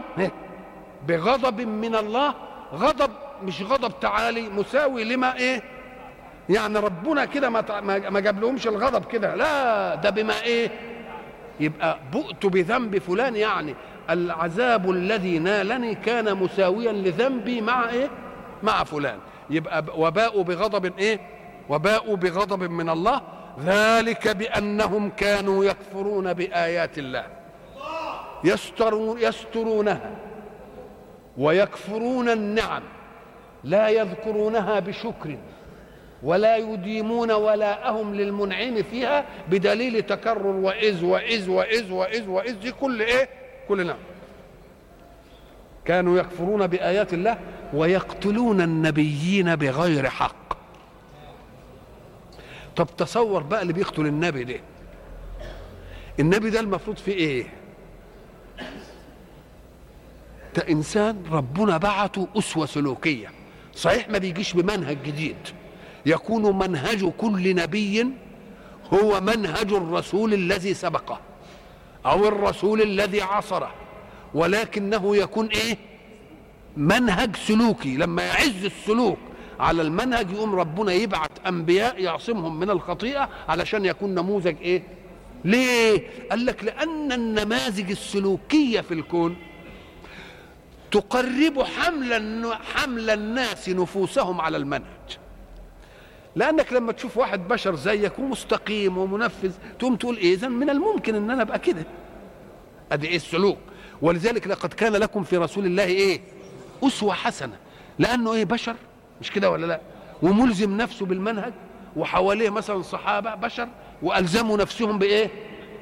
بغضب 1.08 1.62
من 1.62 1.95
الله. 1.95 2.34
غضب 2.74 3.12
مش 3.44 3.62
غضب 3.62 4.00
تعالي 4.00 4.50
مساوي 4.50 5.04
لما 5.04 5.36
إيه؟ 5.38 5.62
يعني 6.50 6.80
ربنا 6.80 7.26
كده 7.26 7.50
ما 7.50 7.62
ما 8.10 8.20
جاب 8.20 8.42
لهمش 8.42 8.68
الغضب 8.68 9.06
كده. 9.06 9.36
لا 9.36 9.96
ده 9.96 10.10
بما 10.10 10.42
إيه؟ 10.42 10.70
يبقى 11.60 12.00
بؤت 12.14 12.46
بذنب 12.46 12.98
فلان 12.98 13.36
يعني. 13.36 13.76
العذاب 14.10 14.92
الذي 14.92 15.39
نالني 15.39 15.96
كان 15.96 16.38
مساويا 16.38 16.92
لذنبي 16.92 17.62
مع 17.62 17.89
إيه؟ 17.89 18.10
مع 18.64 18.84
فلان. 18.84 19.20
يبقى 19.50 19.86
وباءوا 19.98 20.44
بغضب 20.44 20.98
إيه؟ 21.00 21.20
وباءوا 21.70 22.16
بغضب 22.16 22.64
من 22.64 22.89
الله. 22.89 23.22
ذلك 23.66 24.28
بأنهم 24.28 25.10
كانوا 25.10 25.66
يكفرون 25.66 26.34
بآيات 26.34 26.98
الله. 26.98 27.26
يسترون 28.44 29.18
يسترونها. 29.22 30.12
ويكفرون 31.38 32.30
النعم. 32.30 32.84
لا 33.64 33.89
يذكرونها 33.89 34.80
بشكر 34.80 35.38
ولا 36.24 36.57
يديمون 36.57 37.32
ولاءهم 37.32 38.16
للمنعم 38.16 38.84
فيها 38.84 39.26
بدليل 39.49 40.01
تكرر 40.01 40.47
وإذ 40.47 41.05
وإذ 41.05 41.49
وإذ 41.49 41.91
وإذ 41.91 42.28
وإذ 42.30 42.59
دي 42.59 42.72
كل 42.72 43.01
إيه؟ 43.01 43.30
كل 43.68 43.88
نعم. 43.88 43.97
كانوا 45.86 46.20
يكفرون 46.20 46.68
بآيات 46.68 47.14
الله 47.14 47.38
ويقتلون 47.74 48.62
النبيين 48.62 49.55
بغير 49.55 50.09
حق. 50.09 50.57
طب 52.76 52.88
تصور 52.97 53.43
بقى 53.43 53.62
اللي 53.62 53.74
بيقتل 53.74 54.05
النبي 54.05 54.43
ده. 54.43 54.59
النبي 56.20 56.49
ده 56.49 56.59
المفروض 56.59 56.97
في 56.97 57.12
إيه؟ 57.12 57.45
ده 60.55 60.64
إنسان 60.70 61.24
ربنا 61.32 61.78
بعته 61.78 62.28
أسوة 62.38 62.66
سلوكية. 62.66 63.41
صحيح 63.76 64.09
ما 64.09 64.17
بيجيش 64.17 64.53
بمنهج 64.53 64.97
جديد. 65.05 65.36
يكون 66.05 66.57
منهج 66.57 67.05
كل 67.17 67.55
نبي 67.55 68.05
هو 68.93 69.22
منهج 69.22 69.74
الرسول 69.74 70.34
الذي 70.34 70.74
سبقه 70.74 71.19
أو 72.05 72.28
الرسول 72.28 72.82
الذي 72.82 73.22
عصره 73.22 73.74
ولكنه 74.34 75.15
يكون 75.15 75.47
إيه؟ 75.47 75.78
منهج 76.78 77.36
سلوكي. 77.36 77.97
لما 77.97 78.24
يعز 78.24 78.65
السلوك 78.65 79.17
على 79.59 79.82
المنهج 79.82 80.32
يقوم 80.32 80.55
ربنا 80.55 80.93
يبعت 80.93 81.32
أنبياء 81.47 82.01
يعصمهم 82.01 82.59
من 82.59 82.69
الخطيئة 82.69 83.30
علشان 83.49 83.86
يكون 83.86 84.15
نموذج 84.15 84.55
إيه؟ 84.61 84.84
ليه؟ 85.45 86.07
قال 86.30 86.45
لك 86.45 86.63
لأن 86.63 87.11
النماذج 87.11 87.91
السلوكية 87.91 88.82
في 88.82 88.93
الكون 88.93 89.36
تقرب 90.92 91.62
حمل 91.64 92.54
حمل 92.74 93.10
الناس 93.10 93.70
نفوسهم 93.70 94.42
على 94.42 94.58
المنهج. 94.58 95.18
لأنك 96.36 96.74
لما 96.74 96.92
تشوف 96.92 97.18
واحد 97.18 97.48
بشر 97.48 97.76
زيك 97.76 98.20
ومستقيم 98.20 98.98
ومنفذ 98.98 99.52
تقوم 99.80 99.96
تقول 99.96 100.18
إيه 100.18 100.34
اذا 100.34 100.48
من 100.48 100.70
الممكن 100.70 101.16
إن 101.16 101.32
أنا 101.32 101.42
أبقى 101.42 101.60
كده. 101.60 101.84
ادي 102.92 103.08
إيه 103.08 103.16
السلوك؟ 103.16 103.58
ولذلك 104.02 104.48
لقد 104.48 104.74
كان 104.74 104.94
لكم 104.94 105.24
في 105.24 105.38
رسول 105.38 105.66
الله 105.66 105.84
إيه؟ 105.84 106.22
أسوة 106.84 107.14
حسنة. 107.14 107.56
لأنه 108.00 108.34
إيه 108.34 108.46
بشر؟ 108.46 108.76
مش 109.22 109.32
كده 109.32 109.52
ولا 109.52 109.66
لا؟ 109.66 109.82
وملزم 110.22 110.78
نفسه 110.78 111.06
بالمنهج 111.06 111.54
وحواليه 111.96 112.50
مثلا 112.50 112.82
صحابة 112.82 113.36
بشر 113.36 113.68
وألزموا 114.02 114.58
نفسهم 114.58 115.00
بإيه؟ 115.00 115.30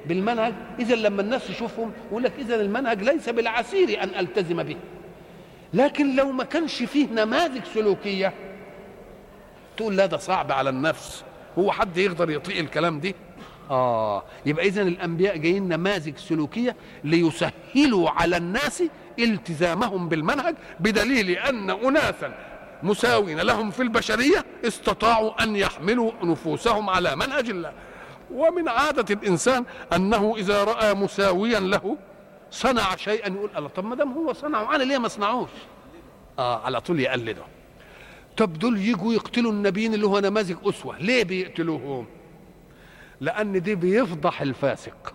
بالمنهج. 0.06 0.54
اذا 0.80 0.96
لما 0.96 1.22
الناس 1.22 1.48
تشوفهم 1.48 1.92
يقول 2.12 2.24
لك 2.24 2.34
اذا 2.40 2.56
المنهج 2.56 3.04
ليس 3.04 3.30
بالعسير 3.30 4.04
أن 4.04 4.10
ألتزم 4.20 4.64
به. 4.64 4.78
لكن 5.74 6.16
لو 6.16 6.32
ما 6.32 6.44
كانش 6.44 6.84
فيه 6.84 7.08
نماذج 7.08 7.62
سلوكية. 7.74 8.34
تقول 9.78 9.98
لا 9.98 10.06
ده 10.06 10.18
صعب 10.18 10.52
على 10.52 10.70
النفس. 10.70 11.24
هو 11.60 11.72
حد 11.72 11.98
يقدر 11.98 12.30
يطيق 12.30 12.58
الكلام 12.58 13.00
دي؟ 13.00 13.16
آه. 13.70 14.24
يبقى 14.46 14.66
اذا 14.66 14.82
الأنبياء 14.82 15.38
جايين 15.38 15.68
نماذج 15.68 16.18
سلوكية 16.18 16.76
ليسهلوا 17.04 18.10
على 18.10 18.38
الناس 18.38 18.84
التزامهم 19.20 20.10
بالمنهج 20.10 20.56
بدليل 20.80 21.30
أن 21.30 21.70
اناسا 21.70 22.34
مساوين 22.84 23.40
لهم 23.40 23.72
في 23.72 23.84
البشرية 23.84 24.46
استطاعوا 24.68 25.44
أن 25.44 25.56
يحملوا 25.56 26.12
نفوسهم 26.24 26.90
على 26.90 27.16
منهج 27.16 27.50
الله. 27.50 27.74
ومن 28.34 28.70
عادة 28.70 29.16
الإنسان 29.16 29.66
أنه 29.96 30.36
إذا 30.38 30.64
رأى 30.64 30.94
مساويا 30.94 31.60
له 31.60 31.98
صنع 32.52 32.96
شيئا 32.96 33.34
يقول 33.34 33.50
الله 33.58 33.70
طب 33.70 33.86
ما 33.86 33.96
دام 33.96 34.12
هو 34.14 34.34
صنعه 34.34 34.76
أنا 34.76 34.84
ليه 34.84 34.98
ما 34.98 35.06
اصنعوش 35.06 35.50
آه 36.40 36.66
على 36.66 36.82
طول 36.82 37.00
يقلده. 37.00 37.44
طب 38.38 38.54
دول 38.54 38.78
يجوا 38.78 39.14
يقتلوا 39.14 39.52
النبيين 39.52 39.94
اللي 39.94 40.08
هو 40.08 40.20
نماذج 40.20 40.56
أسوة 40.64 40.98
ليه 40.98 41.24
بيقتلوهم؟ 41.24 42.06
لأن 43.22 43.62
دي 43.62 43.76
بيفضح 43.76 44.42
الفاسق. 44.42 45.14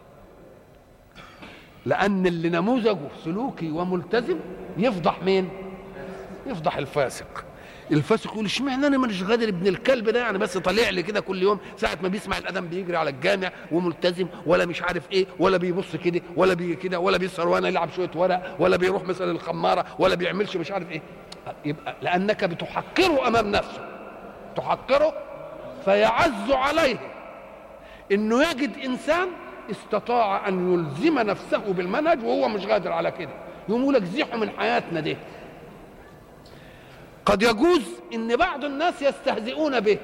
لأن 1.86 2.26
اللي 2.26 2.48
نموذجه 2.48 3.08
سلوكي 3.24 3.70
وملتزم 3.70 4.36
يفضح 4.76 5.22
مين؟ 5.22 5.48
يفضح 6.46 6.76
الفاسق. 6.76 7.44
الفاسق 7.92 8.32
يقول 8.32 8.44
اشمعنى 8.44 8.86
أنا 8.86 8.98
مش 8.98 9.22
غادر 9.22 9.48
ابن 9.48 9.66
الكلب 9.66 10.10
ده؟ 10.10 10.20
يعني 10.20 10.38
بس 10.38 10.58
طالع 10.58 10.88
لي 10.90 11.02
كده 11.02 11.20
كل 11.20 11.42
يوم 11.42 11.58
ساعة 11.76 11.98
ما 12.02 12.08
بيسمع 12.08 12.38
الأذان 12.38 12.68
بيجري 12.68 12.96
على 12.96 13.10
الجامع 13.10 13.50
وملتزم 13.72 14.26
ولا 14.46 14.66
مش 14.66 14.82
عارف 14.82 15.12
إيه 15.12 15.26
ولا 15.38 15.56
بيبص 15.56 15.96
كده 15.96 16.20
ولا 16.36 16.54
بي 16.54 16.74
كده 16.76 16.98
ولا 17.00 17.18
بيسهر 17.18 17.48
وأنا 17.48 17.68
يلعب 17.68 17.90
شوية 17.96 18.10
ورق 18.14 18.56
ولا 18.58 18.76
بيروح 18.76 19.02
مثلا 19.04 19.30
الخمارة 19.30 19.84
ولا 19.98 20.14
بيعملش 20.14 20.56
مش 20.56 20.70
عارف 20.72 20.90
إيه. 20.90 21.02
يبقى 21.64 21.96
لأنك 22.02 22.44
بتحقره 22.44 23.28
أمام 23.28 23.50
نفسه. 23.50 23.88
تحقره 24.56 25.12
فيعز 25.84 26.50
عليه. 26.50 26.96
إنه 28.12 28.50
يجد 28.50 28.72
إنسان 28.84 29.28
استطاع 29.70 30.48
أن 30.48 30.72
يلزم 30.74 31.18
نفسه 31.18 31.58
بالمنهج 31.72 32.24
وهو 32.24 32.48
مش 32.48 32.66
قادر 32.66 32.92
على 32.92 33.10
كده. 33.10 33.30
يقوم 33.68 33.92
لك 33.92 34.04
زيحوا 34.04 34.36
من 34.38 34.50
حياتنا 34.50 35.00
دي. 35.00 35.16
قد 37.26 37.42
يجوز 37.42 37.82
إن 38.14 38.36
بعض 38.36 38.64
الناس 38.64 39.02
يستهزئون 39.02 39.80
به. 39.80 39.98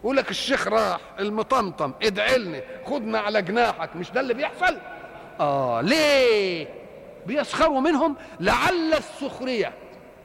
يقول 0.00 0.16
لك 0.16 0.30
الشيخ 0.30 0.68
راح 0.68 1.00
المطمطم 1.20 1.92
ادعي 2.02 2.38
لنا 2.38 2.60
خدنا 2.84 3.18
على 3.18 3.42
جناحك 3.42 3.96
مش 3.96 4.10
ده 4.10 4.20
اللي 4.20 4.34
بيحصل؟ 4.34 4.76
آه 5.40 5.80
ليه؟ 5.80 6.68
بيسخروا 7.26 7.80
منهم 7.80 8.16
لعل 8.40 8.94
السخرية 8.94 9.72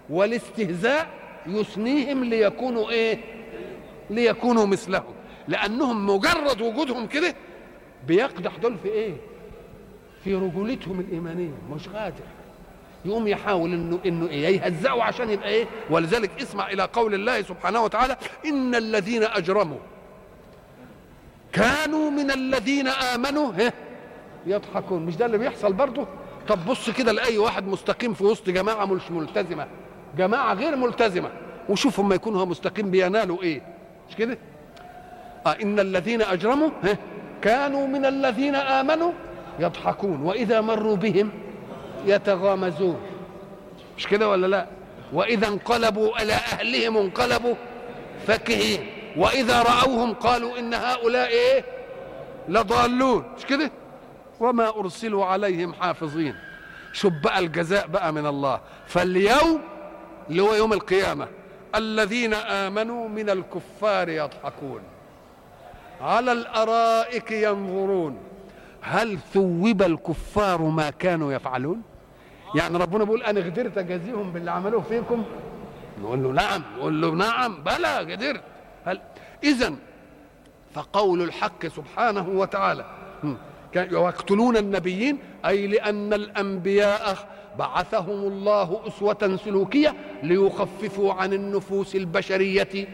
والاستهزاء 0.10 1.08
يثنيهم 1.48 2.24
ليكونوا 2.24 2.90
إيه؟ 2.90 3.20
ليكونوا 4.10 4.66
مثلهم. 4.66 5.14
لأنهم 5.48 6.08
مجرد 6.10 6.62
وجودهم 6.62 7.08
كده 7.08 7.36
بيقدح 8.08 8.58
دول 8.58 8.78
في 8.84 8.88
إيه؟ 8.90 9.14
في 10.24 10.36
رجولتهم 10.36 11.00
الإيمانية 11.00 11.54
مش 11.72 11.88
قادر. 11.90 12.24
يقوم 13.06 13.28
يحاول 13.28 13.74
انه 13.74 14.00
إنه 14.06 14.28
إيه؟ 14.28 14.62
يهزأوا 14.62 15.04
عشان 15.04 15.30
يبقى 15.30 15.50
إيه؟ 15.50 15.66
ولذلك 15.90 16.42
اسمع 16.42 16.68
إلى 16.70 16.84
قول 16.94 17.14
الله 17.14 17.42
سبحانه 17.42 17.84
وتعالى 17.84 18.18
إن 18.46 18.76
الذين 18.76 19.24
أجرموا 19.24 19.78
كانوا 21.54 22.10
من 22.10 22.32
الذين 22.32 22.88
آمنوا 22.88 23.52
يضحكون. 24.46 25.06
مش 25.06 25.18
ده 25.18 25.26
اللي 25.26 25.38
بيحصل 25.38 25.74
برضه؟ 25.74 26.08
طب 26.48 26.66
بص 26.66 26.90
كده 26.90 27.12
لأي 27.12 27.38
واحد 27.38 27.68
مستقيم 27.68 28.14
في 28.14 28.24
وسط 28.24 28.50
جماعة 28.50 28.86
مش 28.86 29.12
ملتزمة. 29.12 29.68
جماعة 30.18 30.54
غير 30.54 30.76
ملتزمة. 30.76 31.30
وشوف 31.70 32.00
هم 32.00 32.14
يكون 32.14 32.36
هو 32.36 32.46
مستقيم 32.46 32.92
بينالوا 32.92 33.42
إيه. 33.44 33.62
مش 34.10 34.16
كده؟ 34.16 34.38
آه 35.46 35.56
إن 35.64 35.80
الذين 35.80 36.22
أجرموا 36.22 36.70
كانوا 37.42 37.88
من 37.88 38.06
الذين 38.06 38.56
آمنوا 38.56 39.12
يضحكون. 39.60 40.22
وإذا 40.22 40.62
مروا 40.62 40.96
بهم 40.96 41.32
يتغامزون. 42.06 43.00
مش 43.98 44.08
كده 44.08 44.30
ولا 44.30 44.48
لا؟ 44.48 44.68
وإذا 45.14 45.48
انقلبوا 45.48 46.22
إلى 46.22 46.34
أهلهم 46.34 46.98
انقلبوا 46.98 47.56
فكهين. 48.28 48.86
وإذا 49.18 49.62
رأوهم 49.62 50.14
قالوا 50.14 50.60
إن 50.60 50.74
هؤلاء 50.74 51.28
إيه؟ 51.30 51.64
لضالون. 52.50 53.34
مش 53.38 53.46
كده؟ 53.46 53.72
وما 54.40 54.80
أرسلوا 54.80 55.26
عليهم 55.26 55.74
حافظين. 55.74 56.36
شوف 56.94 57.14
بقى 57.24 57.40
الجزاء 57.40 57.88
بقى 57.88 58.14
من 58.14 58.26
الله. 58.26 58.62
فاليوم 58.88 59.62
اللي 60.30 60.42
هو 60.42 60.54
يوم 60.54 60.74
القيامة 60.74 61.28
الذين 61.76 62.34
آمنوا 62.34 63.10
من 63.10 63.30
الكفار 63.30 64.10
يضحكون. 64.10 64.82
على 66.02 66.32
الأرائك 66.32 67.32
ينظرون. 67.32 68.18
هل 68.82 69.20
ثوب 69.34 69.82
الكفار 69.82 70.62
ما 70.62 70.90
كانوا 70.90 71.34
يفعلون؟ 71.34 71.82
يعني 72.56 72.78
ربنا 72.78 73.04
بيقول 73.04 73.24
أنا 73.24 73.40
قدرت 73.40 73.78
أجازيهم 73.78 74.32
باللي 74.32 74.52
عملوه 74.52 74.82
فيكم؟ 74.82 75.24
نقول 76.02 76.24
له 76.24 76.32
نعم 76.32 76.62
نقول 76.78 77.02
له 77.02 77.10
نعم 77.10 77.64
بلى 77.64 77.98
قدرت. 77.98 78.42
هل 78.86 79.02
اذا 79.44 79.74
فقول 80.74 81.22
الحق 81.22 81.68
سبحانه 81.68 82.30
وتعالى 82.30 82.86
يقتلون 83.76 84.58
النبيين 84.58 85.18
أي 85.46 85.68
لأن 85.68 86.14
الأنبياء 86.14 87.28
بعثهم 87.60 88.28
الله 88.28 88.82
أسوة 88.88 89.40
سلوكية 89.46 89.96
ليخففوا 90.24 91.14
عن 91.14 91.34
النفوس 91.34 91.96
البشرية 91.96 92.88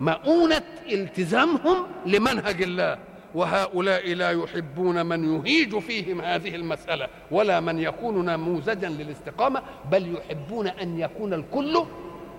مؤونة 0.00 0.62
التزامهم 0.92 1.86
لمنهج 2.06 2.62
الله. 2.62 2.98
وهؤلاء 3.34 4.14
لا 4.14 4.30
يحبون 4.30 5.06
من 5.06 5.34
يهيج 5.34 5.78
فيهم 5.78 6.20
هذه 6.20 6.54
المسألة 6.54 7.08
ولا 7.30 7.60
من 7.60 7.78
يكون 7.78 8.24
نموذجا 8.24 8.88
للاستقامة 8.88 9.62
بل 9.90 10.16
يحبون 10.16 10.66
أن 10.68 10.98
يكون 11.00 11.34
الكل 11.34 11.84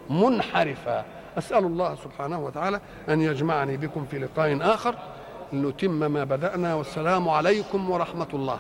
منحرفا. 0.10 1.06
أسأل 1.38 1.66
الله 1.66 1.96
سبحانه 1.96 2.46
وتعالى 2.46 2.82
أن 3.10 3.22
يجمعني 3.22 3.78
بكم 3.78 4.06
في 4.06 4.20
لقاء 4.20 4.58
آخر. 4.62 4.96
نتم 5.54 6.12
ما 6.12 6.24
بدأنا 6.24 6.76
والسلام 6.76 7.30
عليكم 7.30 7.90
ورحمة 7.90 8.28
الله. 8.34 8.60